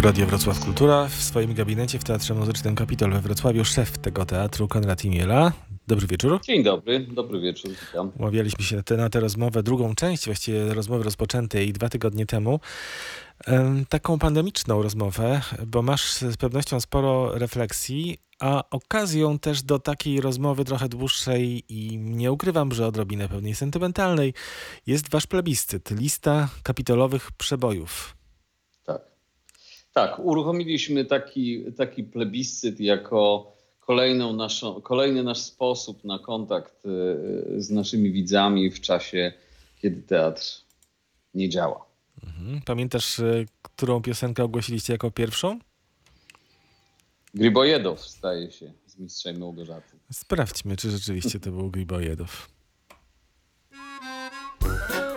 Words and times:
Tu 0.00 0.06
Radio 0.06 0.26
Wrocław 0.26 0.60
Kultura. 0.60 1.08
W 1.08 1.22
swoim 1.22 1.54
gabinecie 1.54 1.98
w 1.98 2.04
Teatrze 2.04 2.34
Muzycznym 2.34 2.74
Kapitol 2.74 3.12
we 3.12 3.20
Wrocławiu 3.20 3.64
szef 3.64 3.98
tego 3.98 4.24
teatru, 4.24 4.68
Konrad 4.68 5.04
Imiela. 5.04 5.52
Dobry 5.86 6.06
wieczór. 6.06 6.40
Dzień 6.42 6.62
dobry, 6.62 7.00
dobry 7.00 7.40
wieczór, 7.40 7.70
witam. 7.70 8.12
Umawialiśmy 8.18 8.64
się 8.64 8.76
na 8.76 8.82
tę, 8.82 8.96
na 8.96 9.10
tę 9.10 9.20
rozmowę, 9.20 9.62
drugą 9.62 9.94
część 9.94 10.26
właściwie 10.26 10.74
rozmowy 10.74 11.04
rozpoczętej 11.04 11.72
dwa 11.72 11.88
tygodnie 11.88 12.26
temu. 12.26 12.60
Em, 13.46 13.86
Taką 13.88 14.18
pandemiczną 14.18 14.82
rozmowę, 14.82 15.40
bo 15.66 15.82
masz 15.82 16.12
z 16.12 16.36
pewnością 16.36 16.80
sporo 16.80 17.38
refleksji, 17.38 18.18
a 18.38 18.64
okazją 18.70 19.38
też 19.38 19.62
do 19.62 19.78
takiej 19.78 20.20
rozmowy 20.20 20.64
trochę 20.64 20.88
dłuższej 20.88 21.64
i 21.68 21.98
nie 21.98 22.32
ukrywam, 22.32 22.72
że 22.72 22.86
odrobinę 22.86 23.28
pewnej 23.28 23.54
sentymentalnej, 23.54 24.34
jest 24.86 25.10
wasz 25.10 25.26
plebiscyt, 25.26 25.90
lista 25.90 26.48
kapitolowych 26.62 27.32
przebojów. 27.32 28.19
Tak. 30.06 30.18
Uruchomiliśmy 30.18 31.04
taki, 31.04 31.72
taki 31.72 32.04
plebiscyt 32.04 32.80
jako 32.80 33.52
kolejną 33.80 34.32
naszą, 34.32 34.80
kolejny 34.80 35.22
nasz 35.22 35.38
sposób 35.38 36.04
na 36.04 36.18
kontakt 36.18 36.86
y, 36.86 37.62
z 37.62 37.70
naszymi 37.70 38.12
widzami 38.12 38.70
w 38.70 38.80
czasie, 38.80 39.32
kiedy 39.82 40.02
teatr 40.02 40.42
nie 41.34 41.48
działa. 41.48 41.86
Mhm. 42.24 42.60
Pamiętasz, 42.66 43.20
e, 43.20 43.44
którą 43.62 44.02
piosenkę 44.02 44.44
ogłosiliście 44.44 44.92
jako 44.92 45.10
pierwszą? 45.10 45.58
Gribojedow 47.34 48.00
staje 48.00 48.52
się 48.52 48.72
z 48.86 48.98
mistrzem 48.98 49.38
Małgorzaty. 49.38 49.96
Sprawdźmy, 50.12 50.76
czy 50.76 50.90
rzeczywiście 50.90 51.40
to 51.40 51.50
był 51.50 51.70
Gribojedow. 51.70 52.48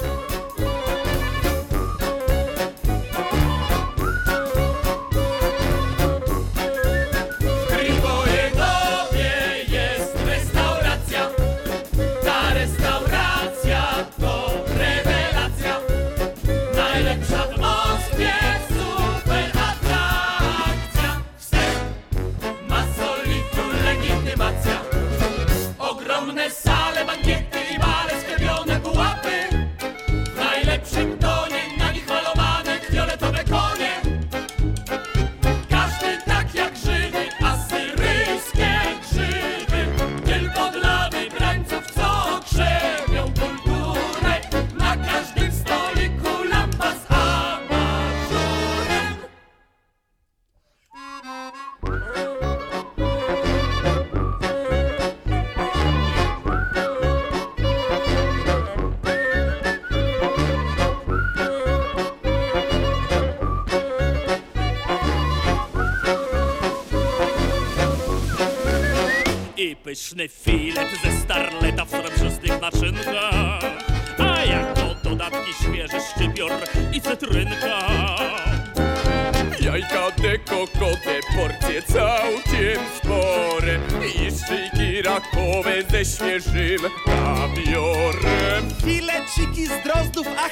drozdów, 89.84 90.28
ach, 90.38 90.52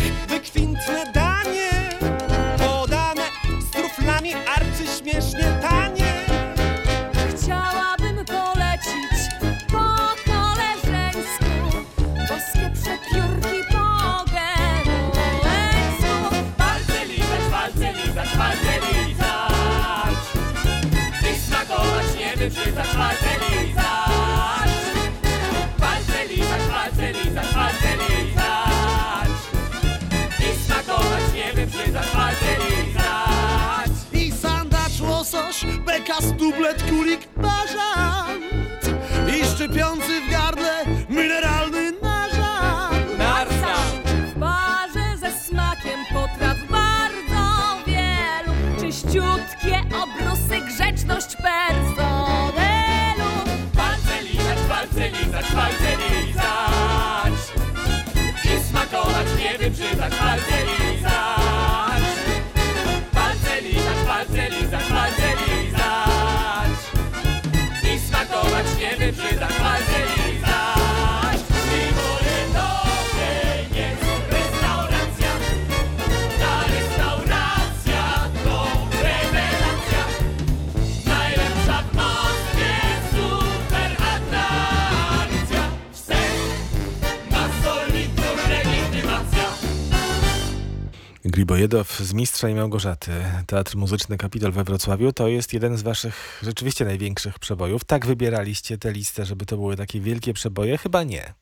Gribojedow 91.42 92.00
z 92.00 92.14
Mistrza 92.14 92.50
i 92.50 92.54
Małgorzaty, 92.56 93.12
Teatr 93.48 93.78
Muzyczny 93.78 94.18
Kapitol 94.18 94.52
we 94.52 94.64
Wrocławiu, 94.64 95.14
to 95.14 95.28
jest 95.28 95.54
jeden 95.54 95.78
z 95.78 95.82
waszych 95.82 96.42
rzeczywiście 96.44 96.86
największych 96.86 97.40
przebojów. 97.40 97.84
Tak 97.84 98.06
wybieraliście 98.06 98.78
tę 98.78 98.92
listę, 98.92 99.26
żeby 99.26 99.46
to 99.46 99.58
były 99.58 99.76
takie 99.76 100.00
wielkie 100.00 100.34
przeboje? 100.34 100.78
Chyba 100.78 101.04
nie. 101.04 101.34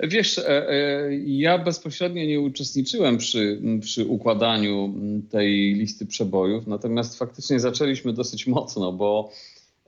Wiesz, 0.00 0.38
e, 0.38 0.70
e, 0.70 1.16
ja 1.26 1.58
bezpośrednio 1.58 2.24
nie 2.24 2.40
uczestniczyłem 2.40 3.18
przy, 3.18 3.60
przy 3.80 4.06
układaniu 4.06 4.94
tej 5.30 5.74
listy 5.74 6.06
przebojów, 6.06 6.66
natomiast 6.66 7.18
faktycznie 7.18 7.60
zaczęliśmy 7.60 8.12
dosyć 8.12 8.46
mocno, 8.46 8.92
bo 8.92 9.30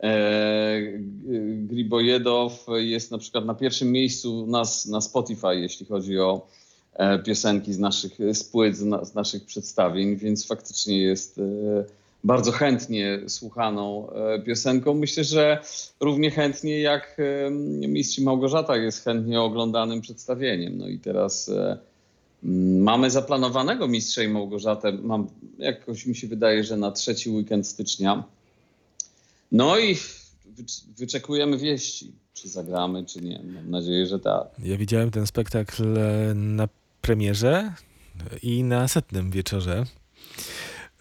e, 0.01 0.81
Gribojedow 1.59 2.67
jest 2.77 3.11
na 3.11 3.19
przykład 3.19 3.47
na 3.47 3.55
pierwszym 3.55 3.93
miejscu 3.93 4.47
nas 4.47 4.87
na 4.87 5.01
Spotify, 5.01 5.55
jeśli 5.55 5.87
chodzi 5.87 6.19
o 6.19 6.47
e, 6.47 6.60
piosenki 7.25 7.73
z 7.73 7.79
naszych 7.79 8.19
z 8.33 8.45
płyt, 8.45 8.77
z, 8.77 8.85
na, 8.85 9.05
z 9.05 9.15
naszych 9.15 9.45
przedstawień, 9.45 10.17
więc 10.17 10.47
faktycznie 10.47 10.99
jest 11.03 11.39
e, 11.39 11.43
bardzo 12.25 12.53
chętnie 12.53 13.21
słuchaną 13.29 14.11
e, 14.11 14.43
piosenką. 14.43 14.95
Myślę, 14.95 15.25
że 15.25 15.61
równie 16.01 16.31
chętnie 16.31 16.81
jak 16.81 17.17
e, 17.19 17.51
Mistrz 17.89 18.19
Małgorzata 18.19 18.77
jest 18.77 19.05
chętnie 19.05 19.41
oglądanym 19.41 20.01
przedstawieniem. 20.01 20.79
No 20.79 20.89
i 20.89 20.99
teraz 20.99 21.49
e, 21.49 21.79
mamy 22.79 23.11
zaplanowanego 23.11 23.89
Mistrza 23.89 24.23
i 24.23 24.29
Małgorzatę, 24.29 24.93
mam, 24.93 25.27
jakoś 25.59 26.07
mi 26.07 26.17
się 26.17 26.27
wydaje, 26.27 26.65
że 26.65 26.77
na 26.77 26.91
trzeci 26.93 27.31
weekend 27.31 27.67
stycznia. 27.67 28.25
No 29.53 29.79
i 29.79 29.95
wycz- 30.57 30.85
wyczekujemy 30.99 31.59
wieści, 31.59 32.13
czy 32.35 32.49
zagramy, 32.49 33.05
czy 33.05 33.21
nie. 33.21 33.41
Mam 33.55 33.71
nadzieję, 33.71 34.07
że 34.07 34.19
tak. 34.19 34.47
Ja 34.65 34.77
widziałem 34.77 35.11
ten 35.11 35.27
spektakl 35.27 35.99
e, 35.99 36.35
na 36.35 36.69
premierze 37.01 37.73
i 38.43 38.65
na 38.65 38.89
setnym 38.89 39.31
wieczorze. 39.31 39.85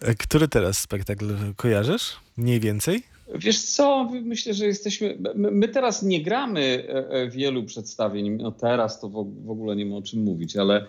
E, 0.00 0.14
Który 0.14 0.48
teraz 0.48 0.78
spektakl 0.78 1.54
kojarzysz? 1.56 2.16
Mniej 2.36 2.60
więcej? 2.60 3.02
Wiesz 3.34 3.62
co, 3.62 4.10
myślę, 4.22 4.54
że 4.54 4.66
jesteśmy. 4.66 5.18
My, 5.34 5.68
teraz 5.68 6.02
nie 6.02 6.22
gramy 6.22 6.60
e, 6.88 7.10
e, 7.10 7.30
wielu 7.30 7.64
przedstawień. 7.64 8.30
No 8.30 8.52
teraz 8.52 9.00
to 9.00 9.08
w, 9.08 9.50
ogóle 9.50 9.76
nie 9.76 9.86
ma 9.86 9.96
o 9.96 10.02
czym 10.02 10.22
mówić, 10.22 10.56
ale. 10.56 10.86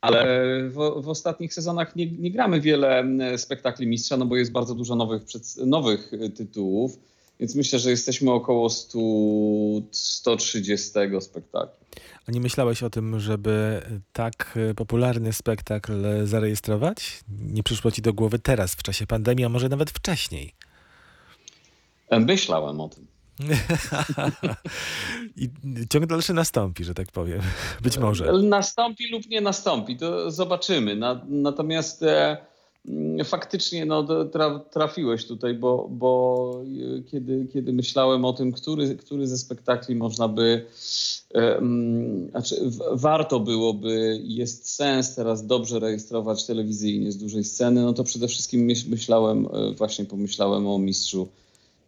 Ale 0.00 0.24
w, 0.68 1.02
w 1.02 1.08
ostatnich 1.08 1.54
sezonach 1.54 1.96
nie, 1.96 2.06
nie 2.06 2.30
gramy 2.30 2.60
wiele 2.60 3.04
spektakli 3.36 3.86
mistrza, 3.86 4.16
no 4.16 4.26
bo 4.26 4.36
jest 4.36 4.52
bardzo 4.52 4.74
dużo 4.74 4.96
nowych, 4.96 5.22
nowych 5.66 6.10
tytułów, 6.36 6.98
więc 7.40 7.54
myślę, 7.54 7.78
że 7.78 7.90
jesteśmy 7.90 8.32
około 8.32 8.70
100, 8.70 8.98
130 9.90 10.90
spektakli. 11.20 11.86
A 12.28 12.32
nie 12.32 12.40
myślałeś 12.40 12.82
o 12.82 12.90
tym, 12.90 13.20
żeby 13.20 13.82
tak 14.12 14.58
popularny 14.76 15.32
spektakl 15.32 15.92
zarejestrować? 16.26 17.20
Nie 17.28 17.62
przyszło 17.62 17.90
ci 17.90 18.02
do 18.02 18.12
głowy 18.12 18.38
teraz, 18.38 18.74
w 18.74 18.82
czasie 18.82 19.06
pandemii, 19.06 19.44
a 19.44 19.48
może 19.48 19.68
nawet 19.68 19.90
wcześniej? 19.90 20.54
E, 22.08 22.20
Myślałem 22.20 22.80
o 22.80 22.88
tym. 22.88 23.06
I 25.36 25.48
ciąg 25.90 26.06
dalszy 26.06 26.34
nastąpi, 26.34 26.84
że 26.84 26.94
tak 26.94 27.12
powiem. 27.12 27.40
Być 27.80 27.98
może. 27.98 28.32
Nastąpi 28.42 29.10
lub 29.10 29.26
nie 29.26 29.40
nastąpi, 29.40 29.96
to 29.96 30.30
zobaczymy. 30.30 30.96
Na, 30.96 31.24
natomiast 31.28 32.02
e, 32.02 32.36
faktycznie 33.24 33.86
no, 33.86 34.06
trafiłeś 34.70 35.26
tutaj, 35.26 35.54
bo, 35.54 35.88
bo 35.90 36.62
e, 36.98 37.02
kiedy, 37.02 37.46
kiedy 37.52 37.72
myślałem 37.72 38.24
o 38.24 38.32
tym, 38.32 38.52
który, 38.52 38.96
który 38.96 39.26
ze 39.26 39.38
spektakli 39.38 39.94
można 39.94 40.28
by, 40.28 40.64
e, 41.34 41.56
mm, 41.56 42.30
znaczy 42.30 42.56
warto 42.92 43.40
byłoby, 43.40 44.20
jest 44.24 44.70
sens 44.70 45.14
teraz 45.14 45.46
dobrze 45.46 45.78
rejestrować 45.78 46.46
telewizyjnie 46.46 47.12
z 47.12 47.18
dużej 47.18 47.44
sceny, 47.44 47.82
no 47.82 47.92
to 47.92 48.04
przede 48.04 48.28
wszystkim 48.28 48.64
myśl, 48.64 48.90
myślałem, 48.90 49.46
e, 49.52 49.74
właśnie 49.74 50.04
pomyślałem 50.04 50.66
o 50.66 50.78
mistrzu 50.78 51.28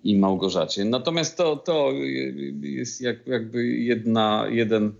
i 0.05 0.17
Małgorzacie. 0.17 0.85
Natomiast 0.85 1.37
to, 1.37 1.57
to 1.57 1.93
jest 2.63 3.01
jak, 3.01 3.27
jakby 3.27 3.67
jedna, 3.67 4.47
jeden, 4.51 4.93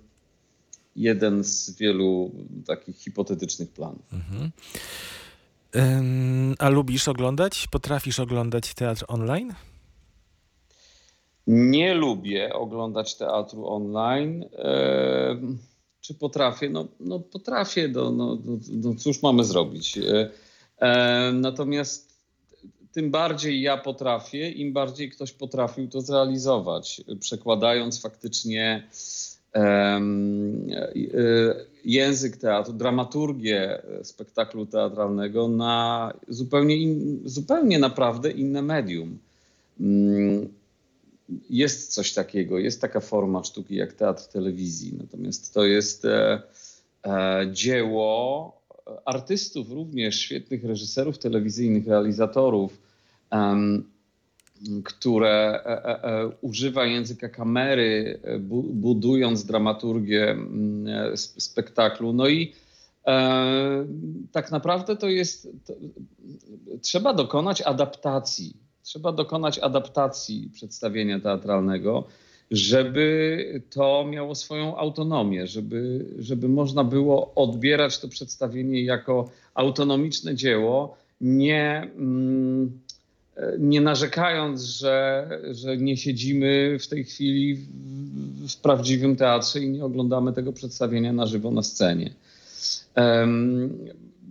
jeden 0.97 1.45
z 1.45 1.77
wielu 1.77 2.31
takich 2.67 2.97
hipotetycznych 2.97 3.71
planów. 3.71 4.13
Mhm. 4.13 4.51
Ym, 5.77 6.55
A 6.59 6.69
lubisz 6.69 7.09
oglądać? 7.09 7.69
Potrafisz 7.71 8.21
oglądać 8.21 8.75
teatr 8.75 9.05
online? 9.09 9.55
Nie 11.47 11.95
lubię 11.95 12.53
oglądać 12.53 13.17
teatru 13.17 13.69
online. 13.69 14.45
Czy 16.01 16.15
potrafię? 16.15 16.71
No, 16.71 16.89
no 17.01 17.21
potrafię, 17.21 17.89
no, 17.89 18.11
no, 18.11 18.39
no, 18.45 18.59
no 18.73 18.95
cóż 18.95 19.23
mamy 19.23 19.45
zrobić. 19.45 19.99
Natomiast 21.33 22.11
tym 22.93 23.11
bardziej 23.11 23.63
ja 23.63 23.77
potrafię, 23.77 24.51
im 24.51 24.73
bardziej 24.73 25.11
ktoś 25.11 25.33
potrafił 25.33 25.89
to 25.89 26.01
zrealizować, 26.01 27.01
przekładając 27.21 28.03
faktycznie 28.03 28.89
e, 29.55 30.01
język 31.85 32.37
teatru, 32.37 32.73
dramaturgię 32.73 33.83
spektaklu 34.03 34.67
teatralnego 34.67 35.49
na 35.49 36.13
zupełnie, 36.29 36.77
in, 36.77 37.21
zupełnie 37.25 37.79
naprawdę 37.79 38.31
inne 38.31 38.63
medium. 38.63 39.19
Mm, 39.81 40.49
Jest 41.51 41.95
coś 41.95 42.13
takiego, 42.13 42.59
jest 42.59 42.81
taka 42.81 43.01
forma 43.01 43.45
sztuki 43.45 43.75
jak 43.77 43.93
teatr 43.93 44.27
telewizji, 44.29 44.95
natomiast 44.99 45.55
to 45.55 45.65
jest 45.65 46.05
e, 46.05 46.43
e, 47.07 47.47
dzieło 47.53 48.61
artystów, 49.05 49.71
również 49.71 50.19
świetnych 50.19 50.65
reżyserów 50.65 51.19
telewizyjnych, 51.19 51.87
realizatorów, 51.87 52.79
które 54.85 55.63
e, 55.65 55.85
e, 55.85 56.05
e, 56.05 56.31
używa 56.41 56.87
języka 56.87 57.29
kamery, 57.29 58.21
bu, 58.41 58.63
budując 58.63 59.45
dramaturgię 59.45 60.37
sp- 61.25 61.41
spektaklu. 61.41 62.13
No 62.13 62.29
i 62.29 62.53
tak 64.33 64.51
naprawdę 64.51 64.97
to 64.97 65.09
jest. 65.09 65.49
To, 65.67 65.75
trzeba 66.83 67.15
dokonać 67.15 67.63
adaptacji. 67.63 68.57
Trzeba 68.83 69.13
dokonać 69.13 69.59
adaptacji 69.59 70.51
przedstawienia 70.53 71.21
teatralnego, 71.21 72.05
żeby 72.51 73.63
to 73.71 74.05
miało 74.11 74.35
swoją 74.35 74.77
autonomię, 74.77 75.47
żeby, 75.47 76.07
żeby 76.19 76.49
można 76.49 76.85
było 76.85 77.35
odbierać 77.35 77.99
to 77.99 78.09
przedstawienie 78.09 78.83
jako 78.83 79.31
autonomiczne 79.55 80.35
dzieło, 80.35 80.97
nie, 81.21 81.91
mm, 81.97 82.81
nie 83.59 83.81
narzekając, 83.81 84.63
że, 84.63 85.29
że 85.51 85.77
nie 85.77 85.97
siedzimy 85.97 86.79
w 86.81 86.89
tej 86.89 87.05
chwili 87.05 87.55
w, 87.55 87.67
w 88.49 88.57
prawdziwym 88.57 89.17
teatrze 89.17 89.61
i 89.61 89.71
nie 89.71 89.85
oglądamy 89.85 90.33
tego 90.33 90.53
przedstawienia 90.53 91.13
na 91.13 91.27
żywo 91.27 91.51
na 91.51 91.63
scenie. 91.63 92.11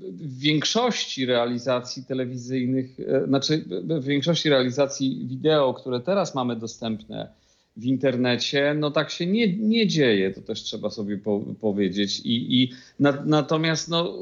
W 0.02 0.40
większości 0.40 1.26
realizacji 1.26 2.04
telewizyjnych, 2.04 3.00
e, 3.00 3.26
znaczy 3.28 3.66
w 3.84 4.06
większości 4.06 4.50
realizacji 4.50 5.28
wideo, 5.28 5.74
które 5.74 6.00
teraz 6.00 6.36
mamy 6.36 6.56
dostępne 6.56 7.30
w 7.78 7.86
internecie, 7.86 8.76
no 8.80 8.92
tak 8.92 9.10
się 9.10 9.26
nie, 9.26 9.58
nie 9.58 9.88
dzieje, 9.88 10.32
to 10.32 10.42
też 10.42 10.64
trzeba 10.64 10.90
sobie 10.90 11.18
po, 11.18 11.40
powiedzieć. 11.62 12.20
I, 12.20 12.62
i 12.62 12.72
na, 13.00 13.24
natomiast 13.26 13.90
no, 13.90 14.14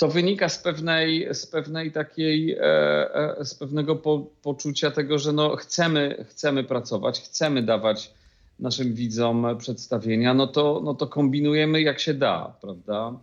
to 0.00 0.08
wynika 0.08 0.48
z 0.48 0.58
pewnej, 0.58 1.28
z 1.32 1.46
pewnej 1.46 1.92
takiej, 1.92 2.52
e, 2.52 3.38
e, 3.38 3.44
z 3.44 3.54
pewnego 3.54 3.96
po, 3.96 4.26
poczucia 4.42 4.90
tego, 4.90 5.18
że 5.18 5.32
no 5.32 5.56
chcemy, 5.56 6.24
chcemy 6.28 6.64
pracować, 6.64 7.20
chcemy 7.20 7.62
dawać 7.62 8.10
naszym 8.58 8.94
widzom 8.94 9.46
przedstawienia, 9.58 10.34
no 10.34 10.46
to, 10.46 10.80
no 10.84 10.94
to 10.94 11.06
kombinujemy 11.06 11.82
jak 11.82 12.00
się 12.00 12.14
da, 12.14 12.56
prawda? 12.60 13.18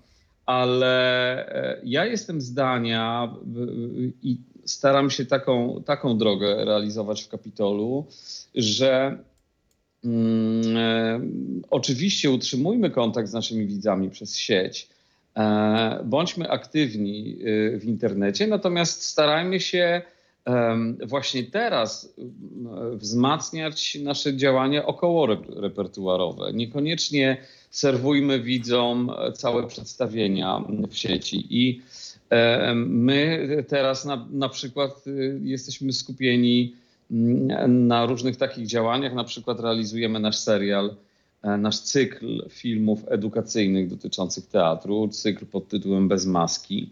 Ale 0.45 0.95
e, 1.55 1.81
ja 1.83 2.05
jestem 2.05 2.41
zdania 2.41 3.33
i 4.23 4.37
staram 4.65 5.09
się 5.09 5.25
taką, 5.25 5.83
taką 5.85 6.17
drogę 6.17 6.65
realizować 6.65 7.23
w 7.23 7.29
Kapitolu, 7.29 8.05
że 8.55 9.17
mm, 10.05 11.63
oczywiście 11.69 12.31
utrzymujmy 12.31 12.89
kontakt 12.89 13.29
z 13.29 13.33
naszymi 13.33 13.65
widzami 13.65 14.09
przez 14.09 14.37
sieć, 14.37 14.96
bądźmy 16.03 16.49
aktywni 16.49 17.37
e, 17.39 17.79
w 17.79 17.85
internecie, 17.85 18.47
natomiast 18.47 19.03
starajmy 19.03 19.59
się 19.59 20.01
właśnie 21.07 21.43
teraz 21.43 22.13
wzmacniać 22.93 23.97
nasze 24.03 24.35
działania 24.35 24.85
około 24.85 25.27
rep- 25.27 25.59
repertuarowe. 25.59 26.53
Niekoniecznie 26.53 27.37
serwujmy 27.69 28.39
widzom 28.39 29.11
całe 29.33 29.67
przedstawienia 29.67 30.63
w 30.89 30.97
sieci 30.97 31.47
i 31.49 31.81
e, 32.29 32.73
my 32.75 33.47
teraz 33.67 34.05
na, 34.05 34.27
na 34.31 34.49
przykład 34.49 35.07
y, 35.07 35.39
jesteśmy 35.43 35.93
skupieni 35.93 36.75
na 37.67 38.05
różnych 38.05 38.37
takich 38.37 38.67
działaniach, 38.67 39.13
na 39.13 39.23
przykład 39.23 39.59
realizujemy 39.59 40.19
nasz 40.19 40.37
serial, 40.37 40.85
e, 40.85 41.06
nasz 41.43 41.79
cykl 41.79 42.49
filmów 42.49 43.05
edukacyjnych 43.07 43.87
dotyczących 43.87 44.47
teatru, 44.47 45.07
cykl 45.07 45.45
pod 45.45 45.67
tytułem 45.67 46.07
Bez 46.07 46.25
maski, 46.25 46.89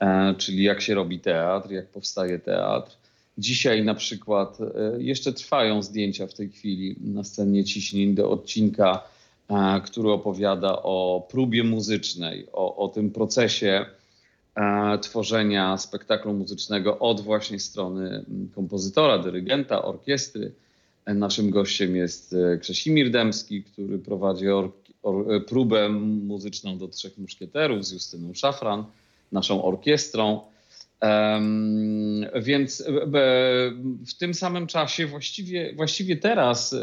e, 0.00 0.34
czyli 0.34 0.62
jak 0.62 0.80
się 0.80 0.94
robi 0.94 1.20
teatr, 1.20 1.70
jak 1.70 1.86
powstaje 1.86 2.38
teatr. 2.38 2.96
Dzisiaj 3.38 3.84
na 3.84 3.94
przykład 3.94 4.58
e, 4.60 5.02
jeszcze 5.02 5.32
trwają 5.32 5.82
zdjęcia 5.82 6.26
w 6.26 6.34
tej 6.34 6.48
chwili 6.48 6.96
na 7.00 7.24
scenie 7.24 7.64
ciśnień 7.64 8.14
do 8.14 8.30
odcinka, 8.30 9.02
e, 9.48 9.80
który 9.80 10.10
opowiada 10.10 10.82
o 10.82 11.26
próbie 11.30 11.64
muzycznej, 11.64 12.46
o, 12.52 12.76
o 12.76 12.88
tym 12.88 13.10
procesie 13.10 13.86
e, 14.54 14.98
tworzenia 14.98 15.78
spektaklu 15.78 16.34
muzycznego 16.34 16.98
od 16.98 17.20
właśnie 17.20 17.60
strony 17.60 18.24
kompozytora, 18.54 19.18
dyrygenta, 19.18 19.84
orkiestry. 19.84 20.52
Naszym 21.14 21.50
gościem 21.50 21.96
jest 21.96 22.32
e, 22.32 22.58
Krzesimir 22.58 23.10
Dębski, 23.10 23.62
który 23.62 23.98
prowadzi 23.98 24.48
or, 24.48 24.72
or, 25.02 25.32
e, 25.32 25.40
próbę 25.40 25.88
muzyczną 25.88 26.78
do 26.78 26.88
Trzech 26.88 27.18
Muszkieterów 27.18 27.86
z 27.86 27.92
Justyną 27.92 28.34
Szafran, 28.34 28.84
naszą 29.32 29.64
orkiestrą. 29.64 30.40
Em, 31.00 32.26
więc 32.42 32.80
e, 32.80 32.84
w 34.06 34.14
tym 34.18 34.34
samym 34.34 34.66
czasie, 34.66 35.06
właściwie, 35.06 35.72
właściwie 35.74 36.16
teraz 36.16 36.74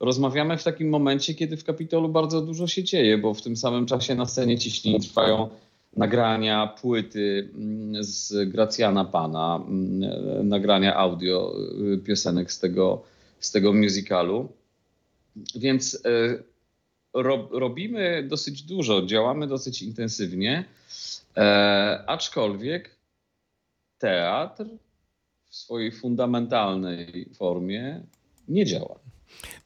rozmawiamy 0.00 0.58
w 0.58 0.64
takim 0.64 0.88
momencie, 0.88 1.34
kiedy 1.34 1.56
w 1.56 1.64
Kapitolu 1.64 2.08
bardzo 2.08 2.40
dużo 2.40 2.66
się 2.66 2.84
dzieje, 2.84 3.18
bo 3.18 3.34
w 3.34 3.42
tym 3.42 3.56
samym 3.56 3.86
czasie 3.86 4.14
na 4.14 4.26
scenie 4.26 4.58
ciśnień 4.58 5.00
trwają 5.00 5.48
nagrania 5.96 6.66
płyty 6.66 7.48
mm, 7.54 8.04
z 8.04 8.50
Gracjana 8.50 9.04
Pana, 9.04 9.64
mm, 9.68 10.48
nagrania 10.48 10.96
audio 10.96 11.54
piosenek 12.04 12.52
z 12.52 12.60
tego, 12.60 13.02
z 13.44 13.50
tego 13.50 13.72
musicalu. 13.72 14.52
Więc 15.54 16.00
e, 16.04 16.42
ro, 17.14 17.48
robimy 17.52 18.26
dosyć 18.28 18.62
dużo, 18.62 19.06
działamy 19.06 19.46
dosyć 19.46 19.82
intensywnie, 19.82 20.64
e, 21.36 22.04
aczkolwiek 22.06 22.96
teatr 23.98 24.64
w 25.48 25.56
swojej 25.56 25.92
fundamentalnej 25.92 27.28
formie 27.34 28.00
nie 28.48 28.66
działa. 28.66 28.98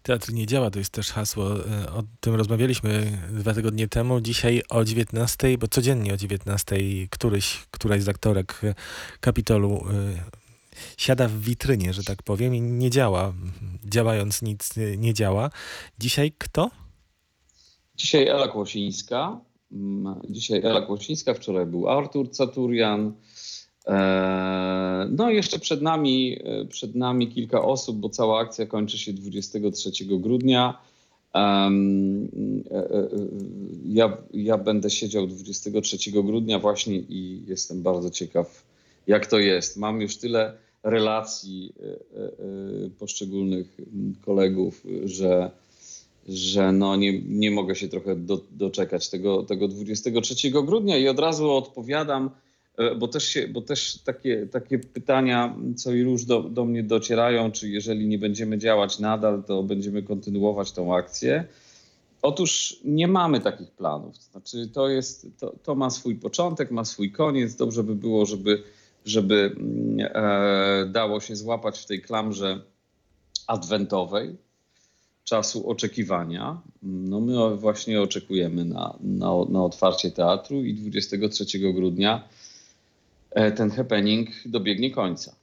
Teatr 0.02 0.32
nie 0.32 0.46
działa, 0.46 0.70
to 0.70 0.78
jest 0.78 0.92
też 0.92 1.10
hasło. 1.10 1.66
e, 1.66 1.92
O 1.92 2.02
tym 2.20 2.34
rozmawialiśmy 2.34 3.18
dwa 3.30 3.54
tygodnie 3.54 3.88
temu. 3.88 4.20
Dzisiaj 4.20 4.62
o 4.68 4.84
19, 4.84 5.58
bo 5.58 5.68
codziennie 5.68 6.14
o 6.14 6.16
19 6.16 6.76
któryś, 7.10 7.66
któraś 7.70 8.02
z 8.02 8.08
aktorek 8.08 8.60
Kapitolu 9.20 9.84
siada 10.96 11.28
w 11.28 11.40
witrynie, 11.40 11.92
że 11.92 12.04
tak 12.04 12.22
powiem, 12.22 12.54
i 12.54 12.60
nie 12.60 12.90
działa. 12.90 13.32
Działając 13.84 14.42
nic 14.42 14.70
nie 14.98 15.14
działa. 15.14 15.50
Dzisiaj 15.98 16.32
kto? 16.38 16.70
Dzisiaj 17.96 18.28
Ela 18.28 18.48
Kłosińska, 18.48 19.40
mm, 19.72 20.20
dzisiaj 20.28 20.60
Ela 20.64 20.80
Kłosińska, 20.82 21.34
wczoraj 21.34 21.66
był 21.66 21.88
Artur 21.88 22.30
Caturian. 22.30 23.12
E, 23.86 25.08
No 25.10 25.30
jeszcze 25.30 25.58
przed 25.58 25.82
nami, 25.82 26.38
e, 26.44 26.64
przed 26.64 26.94
nami 26.94 27.28
kilka 27.28 27.62
osób, 27.62 27.96
bo 27.96 28.08
cała 28.08 28.40
akcja 28.40 28.66
kończy 28.66 28.98
się 28.98 29.12
23 29.12 30.18
grudnia. 30.18 30.78
E, 31.34 31.70
Ja, 33.84 34.16
ja 34.32 34.58
będę 34.58 34.90
siedział 34.90 35.26
23 35.26 36.22
grudnia 36.22 36.58
właśnie 36.58 36.96
i 36.96 37.42
jestem 37.46 37.82
bardzo 37.82 38.10
ciekaw, 38.10 38.64
jak 39.06 39.26
to 39.26 39.38
jest. 39.38 39.76
Mam 39.76 40.00
już 40.00 40.16
tyle 40.16 40.58
relacji 40.82 41.72
e, 41.80 41.84
e, 41.84 41.92
e, 41.94 42.90
poszczególnych 42.98 43.76
mm, 43.80 44.14
kolegów, 44.24 44.84
że 45.04 45.50
że 46.28 46.72
no 46.72 46.96
nie, 46.96 47.22
nie 47.22 47.50
mogę 47.50 47.74
się 47.74 47.88
trochę 47.88 48.16
do, 48.16 48.40
doczekać 48.50 49.08
tego, 49.08 49.42
tego 49.42 49.68
23 49.68 50.50
grudnia 50.50 50.98
i 50.98 51.08
od 51.08 51.18
razu 51.18 51.50
odpowiadam, 51.50 52.30
e, 52.76 52.94
bo 52.94 53.08
też, 53.08 53.24
się, 53.24 53.48
bo 53.48 53.62
też 53.62 53.98
takie, 53.98 54.46
takie 54.46 54.78
pytania 54.78 55.56
co 55.76 55.92
i 55.92 56.02
róż 56.02 56.24
do, 56.24 56.42
do 56.42 56.64
mnie 56.64 56.82
docierają, 56.82 57.52
czy 57.52 57.68
jeżeli 57.68 58.06
nie 58.06 58.18
będziemy 58.18 58.58
działać 58.58 58.98
nadal, 58.98 59.42
to 59.46 59.62
będziemy 59.62 60.02
kontynuować 60.02 60.72
tą 60.72 60.94
akcję. 60.96 61.44
Otóż 62.22 62.80
nie 62.84 63.08
mamy 63.08 63.40
takich 63.40 63.70
planów. 63.70 64.16
Znaczy, 64.16 64.68
to, 64.72 64.88
jest, 64.88 65.26
to, 65.38 65.54
to 65.62 65.74
ma 65.74 65.90
swój 65.90 66.16
początek, 66.16 66.70
ma 66.70 66.84
swój 66.84 67.12
koniec. 67.12 67.56
Dobrze 67.56 67.84
by 67.84 67.94
było, 67.94 68.26
żeby, 68.26 68.62
żeby 69.08 69.54
mm, 69.56 70.10
e, 70.14 70.86
dało 70.86 71.20
się 71.20 71.36
złapać 71.36 71.78
w 71.78 71.86
tej 71.86 72.02
klamrze 72.02 72.60
adwentowej 73.46 74.36
czasu 75.24 75.70
oczekiwania. 75.70 76.60
No 76.82 77.20
my 77.20 77.56
właśnie 77.56 78.02
oczekujemy 78.02 78.64
na, 78.64 78.98
na, 79.00 79.30
na 79.48 79.64
otwarcie 79.64 80.10
teatru 80.10 80.64
i 80.64 80.74
23 80.74 81.58
grudnia 81.72 82.28
e, 83.30 83.52
ten 83.52 83.70
happening 83.70 84.28
dobiegnie 84.46 84.90
końca. 84.90 85.37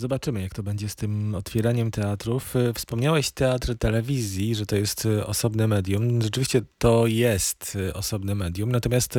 Zobaczymy, 0.00 0.42
jak 0.42 0.54
to 0.54 0.62
będzie 0.62 0.88
z 0.88 0.96
tym 0.96 1.34
otwieraniem 1.34 1.90
teatrów. 1.90 2.56
E, 2.56 2.72
Wspomniałeś 2.74 3.30
teatr 3.30 3.78
telewizji, 3.78 4.54
że 4.54 4.66
to 4.66 4.76
jest 4.76 5.06
e, 5.06 5.26
osobne 5.26 5.68
medium. 5.68 6.22
Rzeczywiście 6.22 6.62
to 6.78 7.06
jest 7.06 7.76
e, 7.88 7.94
osobne 7.94 8.34
medium, 8.34 8.72
natomiast 8.72 9.18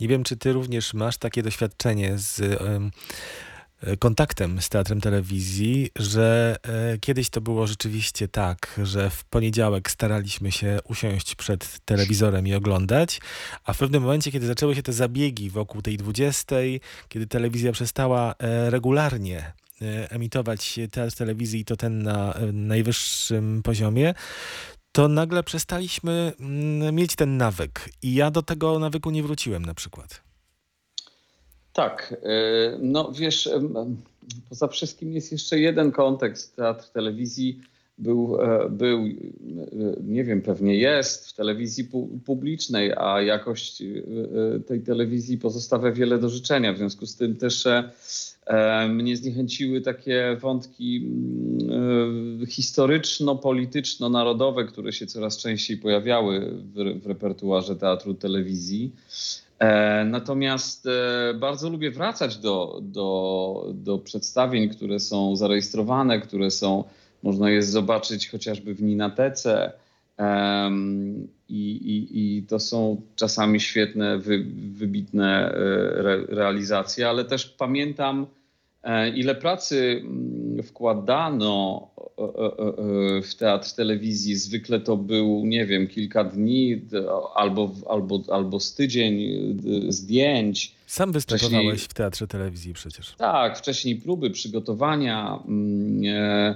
nie 0.00 0.08
wiem, 0.08 0.24
czy 0.24 0.36
ty 0.36 0.52
również 0.52 0.94
masz 0.94 1.18
takie 1.18 1.42
doświadczenie 1.42 2.18
z 2.18 2.40
em, 2.40 2.90
kontaktem 3.98 4.62
z 4.62 4.68
teatrem 4.68 5.00
telewizji, 5.00 5.90
że 5.96 6.56
e, 6.62 6.98
kiedyś 6.98 7.30
to 7.30 7.40
było 7.40 7.66
rzeczywiście 7.66 8.28
tak, 8.28 8.80
że 8.82 9.10
w 9.10 9.24
poniedziałek 9.24 9.90
staraliśmy 9.90 10.52
się 10.52 10.78
usiąść 10.88 11.34
przed 11.34 11.78
telewizorem 11.84 12.46
i 12.46 12.54
oglądać, 12.54 13.20
a 13.64 13.72
w 13.72 13.78
pewnym 13.78 14.02
momencie, 14.02 14.32
kiedy 14.32 14.46
zaczęły 14.46 14.74
się 14.74 14.82
te 14.82 14.92
zabiegi 14.92 15.50
wokół 15.50 15.82
tej 15.82 15.96
20, 15.96 16.56
kiedy 17.08 17.26
telewizja 17.26 17.72
przestała 17.72 18.34
e, 18.38 18.70
regularnie 18.70 19.52
emitować 20.10 20.78
teatr 20.90 21.16
telewizji 21.16 21.60
i 21.60 21.64
to 21.64 21.76
ten 21.76 22.02
na 22.02 22.34
e, 22.34 22.52
najwyższym 22.52 23.62
poziomie, 23.62 24.14
to 24.92 25.08
nagle 25.08 25.42
przestaliśmy 25.42 26.32
mm, 26.40 26.94
mieć 26.94 27.16
ten 27.16 27.36
nawyk. 27.36 27.90
I 28.02 28.14
ja 28.14 28.30
do 28.30 28.42
tego 28.42 28.78
nawyku 28.78 29.10
nie 29.10 29.22
wróciłem 29.22 29.64
na 29.64 29.74
przykład. 29.74 30.22
Tak, 31.72 32.14
e, 32.22 32.78
no 32.78 33.12
wiesz, 33.12 33.48
poza 34.48 34.68
wszystkim 34.68 35.12
jest 35.12 35.32
jeszcze 35.32 35.58
jeden 35.58 35.92
kontekst. 35.92 36.56
Teatr 36.56 36.88
telewizji 36.88 37.60
był, 37.98 38.40
e, 38.40 38.68
był, 38.70 38.98
e, 38.98 39.06
nie 40.02 40.24
wiem, 40.24 40.42
pewnie 40.42 40.76
jest 40.76 41.28
w 41.28 41.32
telewizji 41.32 41.84
pu- 41.84 42.08
publicznej, 42.24 42.92
a 42.96 43.22
jakość 43.22 43.82
e, 43.82 43.84
tej 44.60 44.80
telewizji 44.80 45.38
pozostawia 45.38 45.92
wiele 45.92 46.18
do 46.18 46.28
życzenia. 46.28 46.72
W 46.72 46.78
związku 46.78 47.06
z 47.06 47.16
tym 47.16 47.36
też 47.36 47.68
mnie 48.88 49.16
zniechęciły 49.16 49.80
takie 49.80 50.36
wątki 50.40 51.10
mm, 51.70 52.46
historyczno-polityczno-narodowe, 52.46 54.64
które 54.64 54.92
się 54.92 55.06
coraz 55.06 55.38
częściej 55.38 55.76
pojawiały 55.76 56.40
w, 56.40 57.00
w 57.02 57.06
repertuarze 57.06 57.76
teatru 57.76 58.14
telewizji. 58.14 58.92
Natomiast 60.04 60.88
bardzo 61.40 61.70
lubię 61.70 61.90
wracać 61.90 62.36
do, 62.36 62.80
do, 62.82 63.66
do 63.74 63.98
przedstawień, 63.98 64.68
które 64.68 65.00
są 65.00 65.36
zarejestrowane, 65.36 66.20
które 66.20 66.50
są, 66.50 66.84
można 67.22 67.50
je 67.50 67.62
zobaczyć 67.62 68.28
chociażby 68.28 68.74
w 68.74 68.82
Ninatece. 68.82 69.72
Em, 70.16 71.28
I, 71.48 71.70
i, 71.70 72.36
I 72.38 72.42
to 72.42 72.60
są 72.60 73.00
czasami 73.16 73.60
świetne, 73.60 74.18
wy, 74.18 74.44
wybitne 74.72 75.48
e, 75.48 75.54
re, 75.98 76.24
realizacje, 76.28 77.08
ale 77.08 77.24
też 77.24 77.46
pamiętam, 77.46 78.26
e, 78.82 79.08
ile 79.10 79.34
pracy 79.34 80.02
mm, 80.04 80.62
wkładano 80.62 81.88
e, 81.98 83.22
w 83.22 83.34
teatr 83.34 83.72
telewizji. 83.74 84.36
Zwykle 84.36 84.80
to 84.80 84.96
był, 84.96 85.46
nie 85.46 85.66
wiem, 85.66 85.86
kilka 85.88 86.24
dni 86.24 86.80
albo, 87.34 87.70
albo, 87.88 88.22
albo 88.32 88.60
z 88.60 88.74
tydzień 88.74 89.20
zdjęć. 89.88 90.74
Sam 90.86 91.12
występowałeś 91.12 91.66
Wcześniej- 91.68 91.88
w 91.88 91.94
teatrze 91.94 92.26
telewizji 92.26 92.72
przecież. 92.72 93.14
Tak, 93.18 93.58
wcześniej 93.58 93.96
próby, 93.96 94.30
przygotowania. 94.30 95.38
mm, 95.48 96.02
e, 96.14 96.54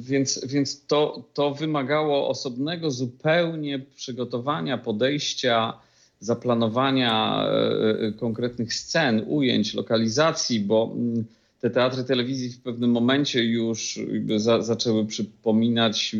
Więc, 0.00 0.44
więc 0.46 0.86
to, 0.86 1.22
to 1.34 1.54
wymagało 1.54 2.28
osobnego 2.28 2.90
zupełnie 2.90 3.78
przygotowania, 3.78 4.78
podejścia, 4.78 5.72
zaplanowania 6.20 7.44
e, 7.44 8.06
e, 8.06 8.12
konkretnych 8.12 8.74
scen, 8.74 9.24
ujęć, 9.26 9.74
lokalizacji, 9.74 10.60
bo 10.60 10.92
mm, 10.94 11.24
te 11.60 11.70
teatry 11.70 12.04
telewizji 12.04 12.50
w 12.50 12.62
pewnym 12.62 12.90
momencie 12.90 13.44
już 13.44 14.00
za, 14.36 14.62
zaczęły 14.62 15.06
przypominać 15.06 16.16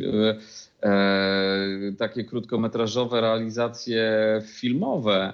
e, 0.83 0.89
e, 0.89 1.93
takie 1.99 2.25
krótkometrażowe 2.25 3.21
realizacje 3.21 4.03
filmowe. 4.47 5.33